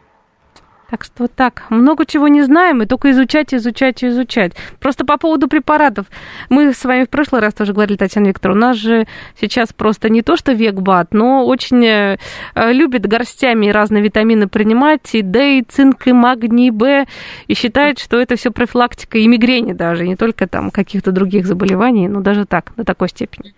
[0.90, 4.54] Так что вот так, много чего не знаем, и только изучать, изучать, изучать.
[4.80, 6.06] Просто по поводу препаратов.
[6.48, 9.06] Мы с вами в прошлый раз тоже говорили, Татьяна Викторовна, у нас же
[9.40, 12.18] сейчас просто не то, что век бат, но очень э,
[12.56, 17.06] любит горстями разные витамины принимать, и D, и цинк, и магний, и Б,
[17.46, 22.08] и считает, что это все профилактика и мигрени даже, не только там каких-то других заболеваний,
[22.08, 23.54] но даже так, до такой степени.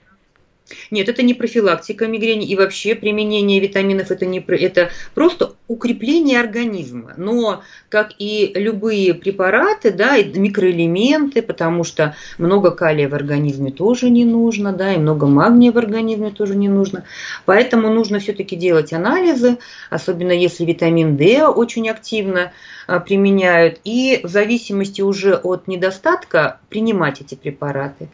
[0.91, 7.15] Нет, это не профилактика мигрени и вообще применение витаминов это не это просто укрепление организма.
[7.17, 14.11] Но как и любые препараты, да, и микроэлементы, потому что много калия в организме тоже
[14.11, 17.05] не нужно, да, и много магния в организме тоже не нужно.
[17.47, 19.59] Поэтому нужно все-таки делать анализы,
[19.91, 22.53] особенно если витамин D очень активно
[22.87, 28.09] а, применяют, и в зависимости уже от недостатка принимать эти препараты.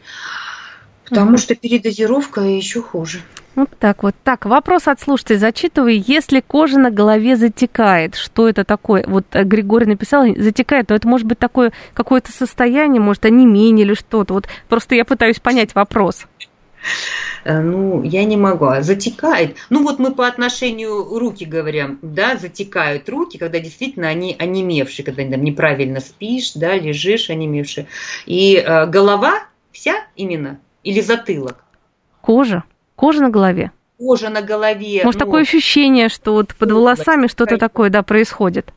[1.09, 3.21] Потому что передозировка еще хуже.
[3.55, 4.15] Вот так вот.
[4.23, 6.01] Так, вопрос от слушателей зачитываю.
[6.05, 9.03] Если кожа на голове затекает, что это такое?
[9.07, 13.95] Вот э, Григорий написал, затекает, но это может быть такое какое-то состояние, может, онемение или
[13.95, 14.35] что-то.
[14.35, 16.25] Вот просто я пытаюсь понять вопрос.
[17.43, 18.65] Э, ну, я не могу.
[18.65, 19.57] А затекает.
[19.69, 25.23] Ну, вот мы по отношению руки говорим, да, затекают руки, когда действительно они онемевшие, когда
[25.23, 27.87] там неправильно спишь, да, лежишь онемевшие.
[28.25, 31.63] И э, голова вся именно или затылок?
[32.21, 32.63] Кожа.
[32.95, 33.71] Кожа на голове.
[33.97, 35.01] Кожа на голове.
[35.03, 38.73] Может, ну, такое ощущение, что вот под волосами что-то такое, да, происходит?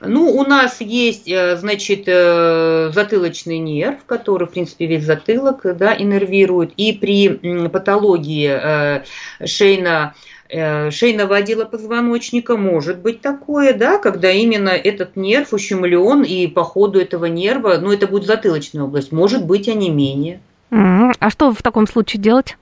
[0.00, 5.94] Ну, у нас есть, э, значит, э, затылочный нерв, который, в принципе, весь затылок, да,
[5.96, 6.72] иннервирует.
[6.76, 9.04] И при патологии э,
[9.46, 10.14] шейно
[10.48, 17.00] шейного отдела позвоночника может быть такое, да, когда именно этот нерв ущемлен, и по ходу
[17.00, 20.40] этого нерва, ну, это будет затылочная область, может быть онемение.
[20.70, 22.56] А что в таком случае делать?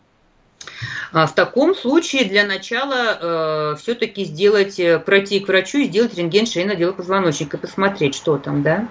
[1.13, 6.17] А в таком случае для начала э, все-таки сделать, э, пройти к врачу и сделать
[6.17, 8.89] рентген шейного отдела позвоночника, посмотреть, что там, да?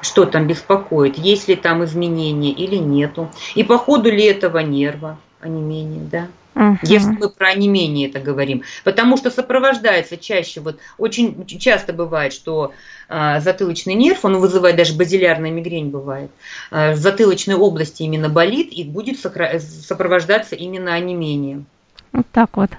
[0.00, 3.28] Что там беспокоит, есть ли там изменения или нету.
[3.56, 6.28] И по ходу ли этого нерва, а не менее, да?
[6.54, 6.78] Угу.
[6.82, 8.62] Если мы про онемение это говорим.
[8.84, 12.72] Потому что сопровождается чаще, вот очень часто бывает, что
[13.08, 16.30] э, затылочный нерв, он вызывает даже базилярная мигрень бывает,
[16.70, 21.66] э, в затылочной области именно болит и будет сопровождаться именно онемением.
[22.12, 22.70] Вот так вот.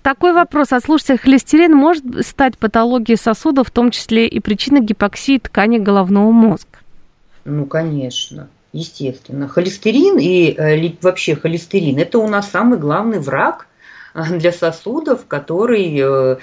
[0.00, 0.72] Такой вопрос.
[0.72, 6.30] А слушайте, холестерин может стать патологией сосудов, в том числе и причиной гипоксии ткани головного
[6.30, 6.78] мозга?
[7.44, 9.48] Ну, конечно естественно.
[9.48, 13.66] Холестерин и э, вообще холестерин– это у нас самый главный враг
[14.14, 16.36] э, для сосудов, который, э,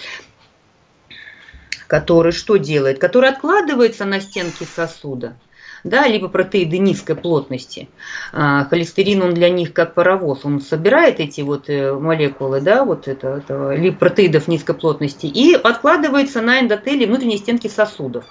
[1.87, 2.99] который что делает?
[2.99, 5.35] Который откладывается на стенки сосуда
[5.83, 7.87] да, либо протеиды низкой плотности.
[8.33, 13.37] А, холестерин, он для них как паровоз, он собирает эти вот молекулы, да, вот это,
[13.37, 18.25] это либо протеидов низкой плотности и откладывается на эндотелии внутренней стенки сосудов,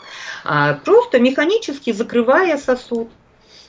[0.44, 3.09] а, просто механически закрывая сосуд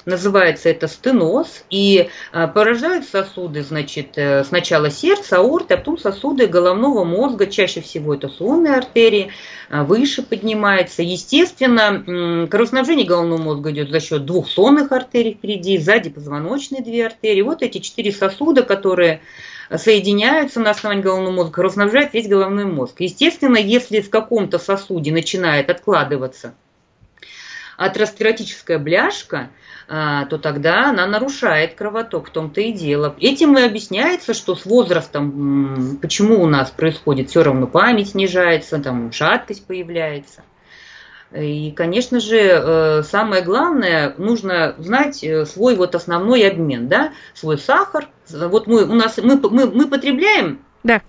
[0.07, 6.47] называется это стеноз, и а, порождают сосуды, значит, э, сначала сердце, аорты, а потом сосуды
[6.47, 9.31] головного мозга, чаще всего это сонные артерии,
[9.69, 11.03] а, выше поднимается.
[11.03, 17.41] Естественно, кровоснабжение головного мозга идет за счет двух сонных артерий впереди, сзади позвоночные две артерии.
[17.41, 19.21] Вот эти четыре сосуда, которые
[19.75, 22.95] соединяются на основании головного мозга, кровоснабжают весь головной мозг.
[22.99, 26.53] Естественно, если в каком-то сосуде начинает откладываться
[27.77, 29.51] атеросклеротическая бляшка,
[29.87, 33.15] то тогда она нарушает кровоток, в том-то и дело.
[33.19, 39.13] Этим и объясняется, что с возрастом, почему у нас происходит, все равно память снижается, там
[39.13, 40.43] шаткость появляется.
[41.33, 47.57] И, конечно же, э, самое главное, нужно знать э, свой вот основной обмен, да, свой
[47.57, 48.07] сахар.
[48.29, 51.01] Вот мы, у нас, мы, мы, мы потребляем да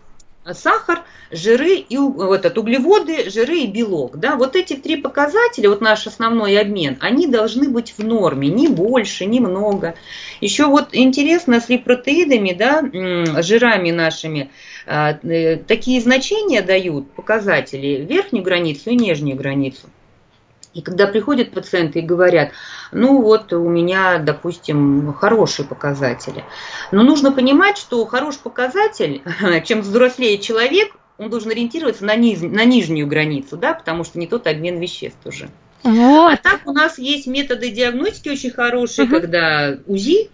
[0.55, 4.19] сахар, жиры и этот, углеводы, жиры и белок.
[4.19, 4.37] Да?
[4.37, 9.27] Вот эти три показателя, вот наш основной обмен, они должны быть в норме, не больше,
[9.27, 9.95] не много.
[10.41, 14.51] Еще вот интересно с липротеидами, да, жирами нашими,
[14.87, 19.89] а, э, такие значения дают, показатели, верхнюю границу и нижнюю границу.
[20.75, 22.53] И когда приходят пациенты и говорят,
[22.93, 26.45] ну вот у меня, допустим, хорошие показатели.
[26.93, 29.23] Но нужно понимать, что хороший показатель,
[29.65, 34.27] чем взрослее человек, он должен ориентироваться на, низ, на нижнюю границу, да, потому что не
[34.27, 35.49] тот обмен веществ уже.
[35.83, 36.33] Вот.
[36.33, 39.21] А так у нас есть методы диагностики очень хорошие, угу.
[39.21, 40.31] когда УЗИ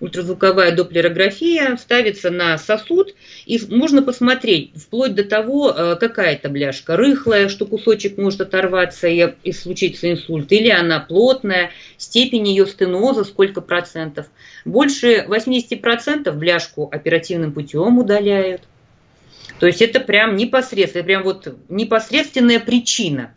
[0.00, 6.96] ультразвуковая доплерография ставится на сосуд, и можно посмотреть вплоть до того, э, какая это бляшка.
[6.96, 13.24] Рыхлая, что кусочек может оторваться и, и случиться инсульт, или она плотная, степень ее стеноза,
[13.24, 14.26] сколько процентов.
[14.64, 18.62] Больше 80% бляшку оперативным путем удаляют.
[19.58, 23.34] То есть это прям непосредственно, прям вот непосредственная причина,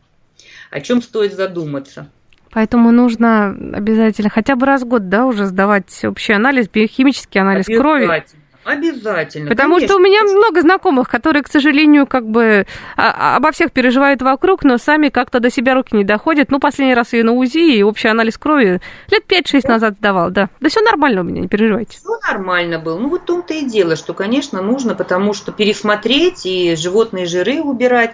[0.70, 2.10] о чем стоит задуматься.
[2.52, 7.66] Поэтому нужно обязательно хотя бы раз в год, да, уже сдавать общий анализ, биохимический анализ
[7.66, 8.24] крови.
[8.66, 9.50] Обязательно.
[9.50, 9.88] Потому конечно.
[9.88, 14.22] что у меня много знакомых, которые, к сожалению, как бы а, а, обо всех переживают
[14.22, 16.52] вокруг, но сами как-то до себя руки не доходят.
[16.52, 20.50] Ну, последний раз я на УЗИ и общий анализ крови лет 5-6 назад сдавал, да.
[20.60, 21.98] Да все нормально у меня, не переживайте.
[21.98, 23.00] Все нормально было.
[23.00, 27.62] Ну, вот в том-то и дело, что, конечно, нужно, потому что пересмотреть и животные жиры
[27.62, 28.12] убирать.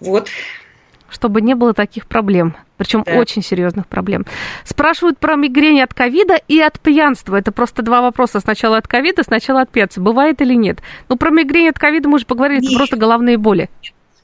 [0.00, 0.28] Вот,
[1.12, 3.12] чтобы не было таких проблем, причем да.
[3.12, 4.26] очень серьезных проблем.
[4.64, 7.36] Спрашивают про мигрень от ковида и от пьянства.
[7.36, 8.40] Это просто два вопроса.
[8.40, 10.00] Сначала от ковида, сначала от пьянства.
[10.00, 10.80] Бывает или нет?
[11.08, 12.70] Ну, про мигрень от ковида мы уже поговорили, нет.
[12.70, 13.68] это просто головные боли.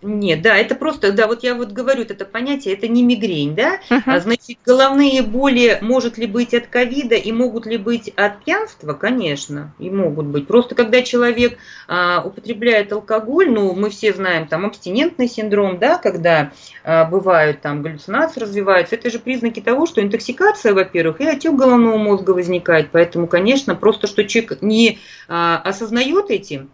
[0.00, 3.80] Нет, да, это просто, да, вот я вот говорю, это понятие, это не мигрень, да,
[3.90, 4.02] uh-huh.
[4.06, 8.92] а, значит, головные боли может ли быть от ковида и могут ли быть от пьянства,
[8.92, 10.46] конечно, и могут быть.
[10.46, 16.52] Просто когда человек а, употребляет алкоголь, ну, мы все знаем, там, абстинентный синдром, да, когда
[16.84, 21.96] а, бывают там галлюцинации развиваются, это же признаки того, что интоксикация, во-первых, и отек головного
[21.96, 26.70] мозга возникает, поэтому, конечно, просто, что человек не а, осознает этим,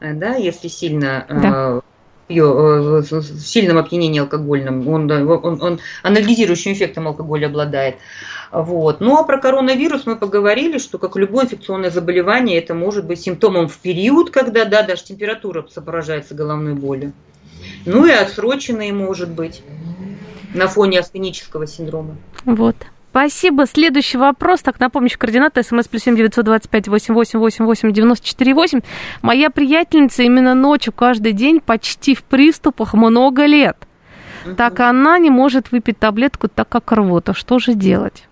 [0.00, 1.80] да, если сильно да.
[2.28, 7.96] Э, э, в сильном опьянении алкогольным, он, он, он анализирующим эффектом алкоголя обладает.
[8.50, 9.00] Вот.
[9.00, 13.68] Ну а про коронавирус мы поговорили, что как любое инфекционное заболевание, это может быть симптомом
[13.68, 17.12] в период, когда да, даже температура сопровождается головной болью.
[17.84, 19.62] Ну и отсроченные может быть
[20.54, 22.16] на фоне астенического синдрома.
[22.44, 22.76] Вот.
[23.18, 23.66] Спасибо.
[23.66, 24.60] Следующий вопрос.
[24.60, 28.54] Так, напомню, координаты смс плюс семь девятьсот двадцать пять восемь восемь восемь восемь девяносто четыре
[28.54, 28.78] восемь.
[29.22, 33.76] Моя приятельница именно ночью каждый день почти в приступах много лет.
[34.56, 37.34] Так она не может выпить таблетку, так как рвота.
[37.34, 38.28] Что же делать?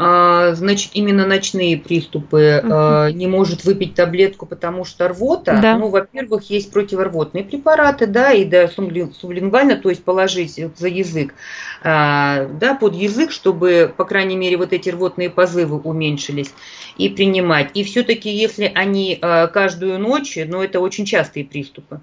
[0.00, 3.16] А, значит, именно ночные приступы угу.
[3.16, 5.76] не может выпить таблетку, потому что рвота, да.
[5.76, 11.34] ну, во-первых, есть противорвотные препараты, да, и да, сублингвально, то есть положить за язык,
[11.82, 16.54] а, да, под язык, чтобы, по крайней мере, вот эти рвотные позывы уменьшились,
[16.96, 17.70] и принимать.
[17.74, 22.00] И все-таки, если они каждую ночь, ну, это очень частые приступы.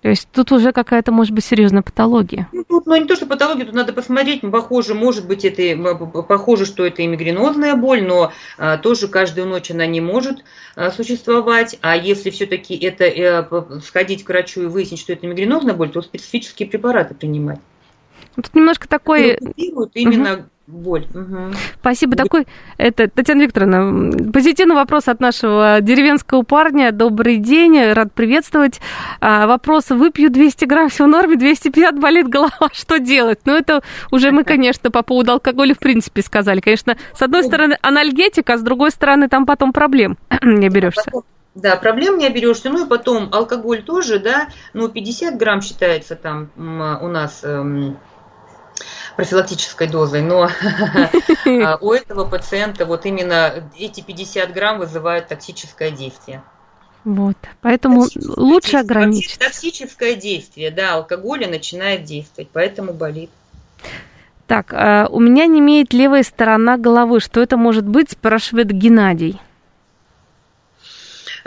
[0.00, 2.48] То есть тут уже какая-то, может быть, серьезная патология.
[2.52, 4.42] Ну, тут, ну, не то, что патология, тут надо посмотреть.
[4.42, 5.84] Похоже, может быть, это
[6.22, 7.06] похоже, что это и
[7.74, 10.44] боль, но а, тоже каждую ночь она не может
[10.76, 11.78] а, существовать.
[11.80, 16.00] А если все-таки это а, сходить к врачу и выяснить, что это мигренозная боль, то
[16.00, 17.58] специфические препараты принимать.
[18.34, 19.38] Тут немножко такой...
[19.94, 21.06] Именно угу боль.
[21.14, 21.54] Угу.
[21.80, 22.16] Спасибо.
[22.16, 22.46] Такой,
[22.76, 26.92] это, Татьяна Викторовна, позитивный вопрос от нашего деревенского парня.
[26.92, 28.80] Добрый день, рад приветствовать.
[29.20, 33.40] А, вопрос, выпью 200 грамм, все в норме, 250 болит голова, что делать?
[33.46, 36.60] Ну, это уже мы, конечно, по поводу алкоголя в принципе сказали.
[36.60, 41.10] Конечно, с одной стороны анальгетика, а с другой стороны там потом проблем не берешься.
[41.54, 42.70] Да, проблем не оберешься.
[42.70, 47.96] Ну и потом алкоголь тоже, да, ну 50 грамм считается там у нас эм,
[49.18, 50.48] профилактической дозой, но
[51.44, 56.40] а, у этого пациента вот именно эти 50 грамм вызывают токсическое действие.
[57.02, 59.40] Вот, поэтому токсическое лучше ограничить.
[59.40, 63.30] Токсическое действие, да, алкоголя начинает действовать, поэтому болит.
[64.46, 67.18] Так, а, у меня не имеет левая сторона головы.
[67.18, 69.40] Что это может быть, спрашивает Геннадий.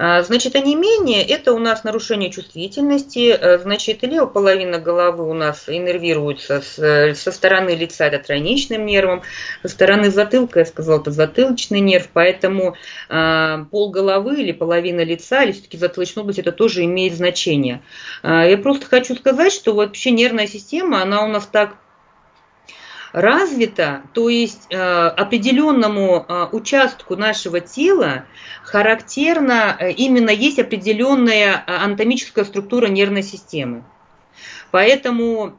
[0.04, 3.30] А, значит, онемение– это у нас нарушение чувствительности.
[3.30, 9.22] А, значит, левая половина головы у нас иннервируется с, со стороны лица, это тройничным нервом,
[9.62, 12.76] со стороны затылка, я сказала, это затылочный нерв, поэтому
[13.10, 17.84] э, пол головы или половина лица, или все-таки затылочная область, это тоже имеет значение.
[18.24, 21.76] Э, я просто хочу сказать, что вообще нервная система, она у нас так
[23.14, 28.26] развита, то есть э, определенному э, участку нашего тела
[28.64, 33.84] характерна э, именно есть определенная анатомическая структура нервной системы.
[34.72, 35.54] Поэтому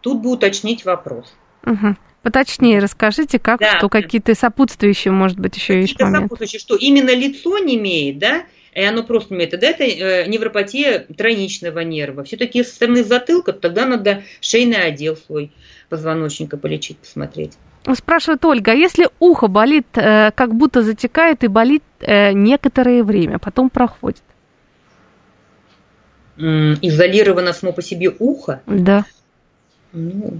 [0.00, 1.34] тут бы уточнить вопрос.
[1.66, 1.96] Угу.
[2.22, 3.76] Поточнее расскажите, как, да.
[3.76, 6.22] что какие-то сопутствующие, может быть, еще есть моменты.
[6.22, 9.50] Сопутствующие, что именно лицо не имеет, да, и оно просто имеет.
[9.58, 12.24] Да, это э, невропатия тройничного нерва.
[12.24, 15.52] Все-таки со стороны затылка, тогда надо шейный отдел свой
[15.88, 17.52] позвоночника полечить, посмотреть.
[17.94, 23.38] Спрашивает Ольга, а если ухо болит, э, как будто затекает и болит э, некоторое время,
[23.38, 24.22] потом проходит?
[26.36, 28.60] Изолировано само по себе ухо?
[28.66, 29.04] Да.
[29.92, 30.32] Ну,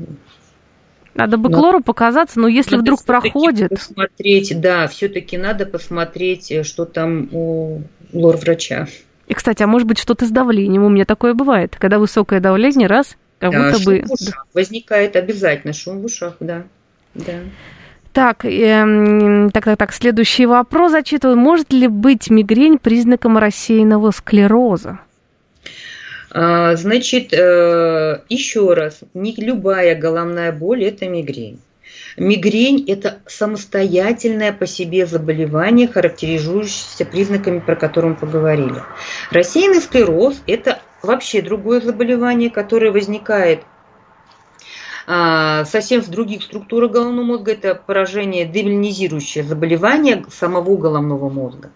[1.14, 3.70] надо бы Клору показаться, но если надо вдруг проходит...
[3.70, 7.82] Посмотреть, да, все-таки надо посмотреть, что там у
[8.15, 8.89] лор-врача.
[9.27, 10.85] И, кстати, а может быть что-то с давлением?
[10.85, 14.03] У меня такое бывает, когда высокое давление, раз, как да, будто бы...
[14.07, 16.65] В ушах возникает обязательно шум в ушах, да.
[17.15, 17.41] да.
[18.12, 21.37] Так, э, так, так, так, следующий вопрос зачитываю.
[21.37, 25.01] Может ли быть мигрень признаком рассеянного склероза?
[26.31, 31.59] А, значит, э, еще раз, не любая головная боль– это мигрень.
[32.17, 38.83] Мигрень– это самостоятельное по себе заболевание, характеризующееся признаками, про которые мы поговорили.
[39.31, 43.62] Рассеянный склероз– это вообще другое заболевание, которое возникает
[45.07, 47.53] а, совсем в других структурах головного мозга.
[47.53, 51.73] Это поражение демилинизирующее заболевание самого головного мозга.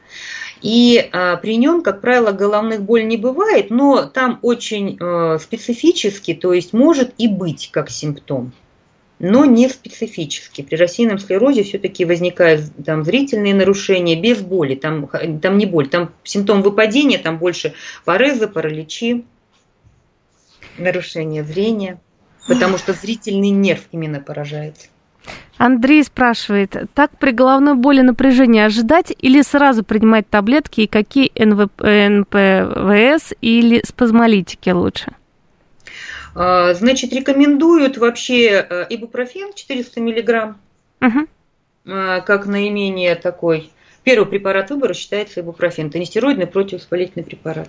[0.63, 6.35] И а, при нем, как правило, головных боль не бывает, но там очень а, специфически,
[6.35, 8.53] то есть может и быть как симптом
[9.19, 10.63] но не специфически.
[10.63, 15.09] При рассеянном склерозе все-таки возникают там зрительные нарушения без боли, там,
[15.41, 19.25] там не боль, там симптом выпадения, там больше парезы, параличи,
[20.79, 22.01] нарушение зрения,
[22.47, 24.89] потому что зрительный нерв именно поражается.
[25.59, 31.69] Андрей спрашивает, так при головной боли напряжение ожидать или сразу принимать таблетки и какие НВ,
[31.81, 35.13] НПВС или спазмолитики лучше?
[36.35, 40.61] А, значит, рекомендуют вообще э, ибупрофен 400 миллиграмм,
[41.01, 41.27] угу.
[41.85, 43.71] как наименее такой.
[44.05, 47.69] Первый препарат выбора считается ибупрофен, тонистероидный противовоспалительный препарат.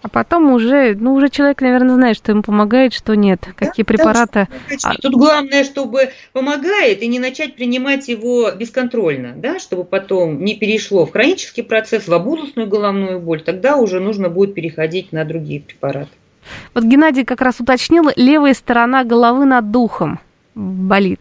[0.00, 3.84] А потом уже, ну, уже человек, наверное, знает, что ему помогает, что нет, да, какие
[3.84, 4.46] препараты.
[4.70, 10.54] Да, Тут главное, чтобы помогает, и не начать принимать его бесконтрольно, да, чтобы потом не
[10.54, 15.60] перешло в хронический процесс, в обузусную головную боль, тогда уже нужно будет переходить на другие
[15.60, 16.10] препараты.
[16.74, 20.20] Вот Геннадий как раз уточнил, левая сторона головы над духом
[20.54, 21.20] болит.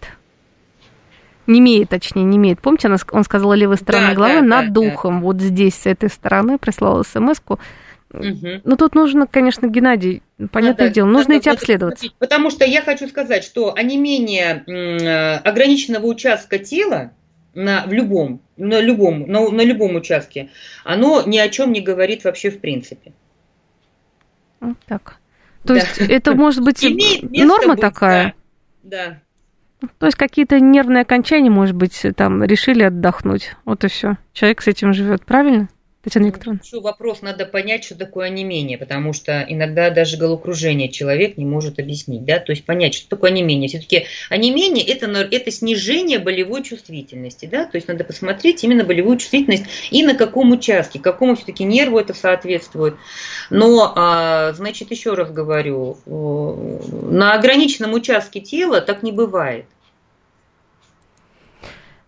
[1.46, 2.60] Не имеет, точнее, не имеет.
[2.60, 5.20] Помните, он сказал левая сторона да, головы да, над да, духом.
[5.20, 5.26] Да.
[5.26, 7.60] Вот здесь, с этой стороны, прислал смс-ку.
[8.14, 8.62] Угу.
[8.64, 12.08] Ну, тут нужно, конечно, Геннадий, понятное да, дело, нужно да, идти обследоваться.
[12.20, 14.64] Потому что я хочу сказать, что онемение
[15.44, 17.12] ограниченного участка тела
[17.54, 20.50] на, в любом, на любом, на, на любом участке,
[20.86, 23.12] оно ни о чем не говорит вообще в принципе.
[24.60, 25.18] Вот так.
[25.64, 25.80] То да.
[25.82, 28.36] есть это может быть норма быть, такая?
[28.84, 29.20] Да.
[29.82, 29.88] да.
[30.00, 33.56] То есть какие-то нервные окончания, может быть, там решили отдохнуть.
[33.66, 34.18] Вот и все.
[34.34, 35.70] Человек с этим живет, правильно?
[36.04, 36.62] Татьяна Викторовна?
[36.64, 41.80] Еще вопрос, надо понять, что такое онемение, потому что иногда даже головокружение человек не может
[41.80, 43.68] объяснить, да, то есть понять, что такое онемение.
[43.68, 49.66] Все-таки онемение это, это снижение болевой чувствительности, да, то есть надо посмотреть именно болевую чувствительность
[49.92, 52.96] и на каком участке, какому все-таки нерву это соответствует.
[53.50, 59.66] Но, а, значит, еще раз говорю, на ограниченном участке тела так не бывает.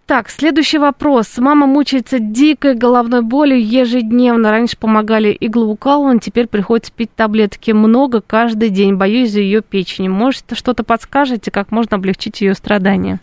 [0.10, 1.38] Так, следующий вопрос.
[1.38, 4.50] Мама мучается дикой головной болью ежедневно.
[4.50, 8.96] Раньше помогали иглоукалывание, теперь приходится пить таблетки много каждый день.
[8.96, 10.10] Боюсь за ее печень.
[10.10, 13.20] Может, что-то подскажете, как можно облегчить ее страдания?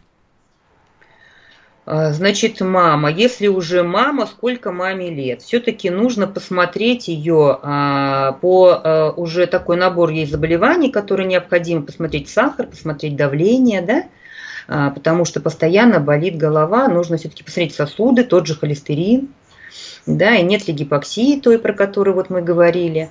[1.87, 5.43] А, значит, мама, если уже мама, сколько маме лет?
[5.43, 12.28] Все-таки нужно посмотреть ее а, по а, уже такой набор ей заболеваний, которые необходимо посмотреть
[12.28, 14.05] сахар, посмотреть давление, да?
[14.68, 19.28] А, потому что постоянно болит голова, нужно все-таки посмотреть сосуды, тот же холестерин,
[20.06, 23.10] да, и нет ли гипоксии той, про которую вот мы говорили,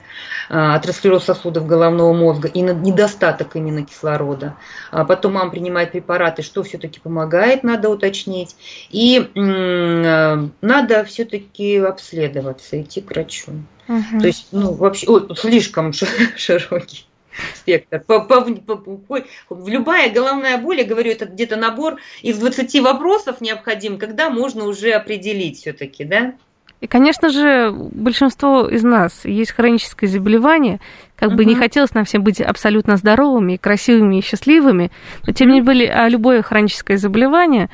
[0.49, 4.55] а, атеросклероз сосудов головного мозга и недостаток именно кислорода.
[4.91, 8.55] А потом мама принимает препараты, что все-таки помогает, надо уточнить.
[8.89, 13.51] И надо все-таки обследоваться, идти к врачу.
[13.87, 14.19] Угу.
[14.21, 15.91] То есть, ну, вообще, ой, слишком
[16.35, 17.05] широкий
[17.53, 17.99] спектр.
[17.99, 19.23] По, по, по, по,
[19.67, 24.91] любая головная боль, я говорю, это где-то набор из 20 вопросов необходим, когда можно уже
[24.91, 26.33] определить все-таки, да?
[26.81, 30.79] И, конечно же, большинство из нас есть хроническое заболевание.
[31.15, 31.37] Как угу.
[31.37, 34.91] бы не хотелось нам всем быть абсолютно здоровыми, красивыми и счастливыми,
[35.25, 37.69] но тем не менее, а любое хроническое заболевание,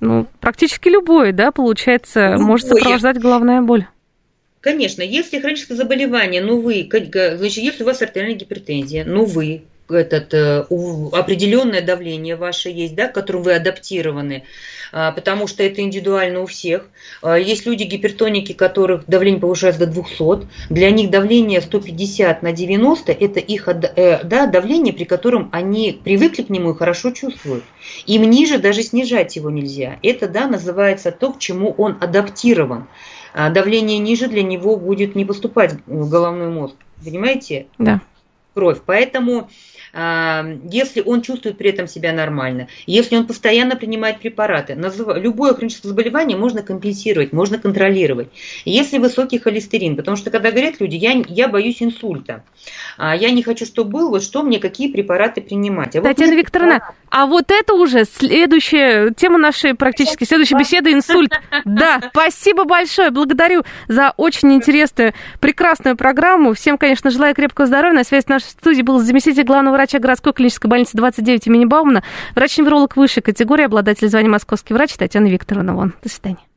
[0.00, 2.46] ну, практически любое, да, получается, любое.
[2.46, 3.86] может сопровождать головная боль.
[4.62, 10.32] Конечно, если хроническое заболевание, ну вы, значит, если у вас артериальная гипертензия, ну вы, этот,
[10.32, 10.64] э,
[11.12, 14.44] определенное давление ваше есть, да, к которому вы адаптированы,
[14.92, 16.86] а, потому что это индивидуально у всех.
[17.22, 23.12] А, есть люди гипертоники, которых давление повышается до 200, для них давление 150 на 90–
[23.20, 27.64] это их э, да, давление, при котором они привыкли к нему и хорошо чувствуют.
[28.06, 29.98] Им ниже даже снижать его нельзя.
[30.04, 32.86] Это да, называется то, к чему он адаптирован.
[33.34, 36.76] А давление ниже для него будет не поступать в головной мозг.
[37.02, 37.66] Понимаете?
[37.78, 38.00] Да.
[38.54, 38.80] Кровь.
[38.84, 39.48] Поэтому
[39.94, 46.36] если он чувствует при этом себя нормально, если он постоянно принимает препараты, любое хроническое заболевание
[46.36, 48.28] можно компенсировать, можно контролировать.
[48.64, 52.44] Если высокий холестерин, потому что когда говорят люди, я, я боюсь инсульта,
[52.96, 55.94] а, я не хочу, чтобы был, вот что мне, какие препараты принимать.
[55.96, 61.32] А Татьяна вот Викторовна, А вот это уже следующая тема нашей практически следующей беседы инсульт.
[61.64, 66.54] Да, спасибо большое, благодарю за очень интересную, прекрасную программу.
[66.54, 67.96] Всем, конечно, желаю крепкого здоровья.
[67.96, 72.04] На связи с нашей студией был заместитель главного врача городской клинической больницы 29 имени Баумана,
[72.36, 75.74] врач-невролог высшей категории, обладатель звания московский врач Татьяна Викторовна.
[75.74, 75.94] Вон.
[76.02, 76.51] До свидания.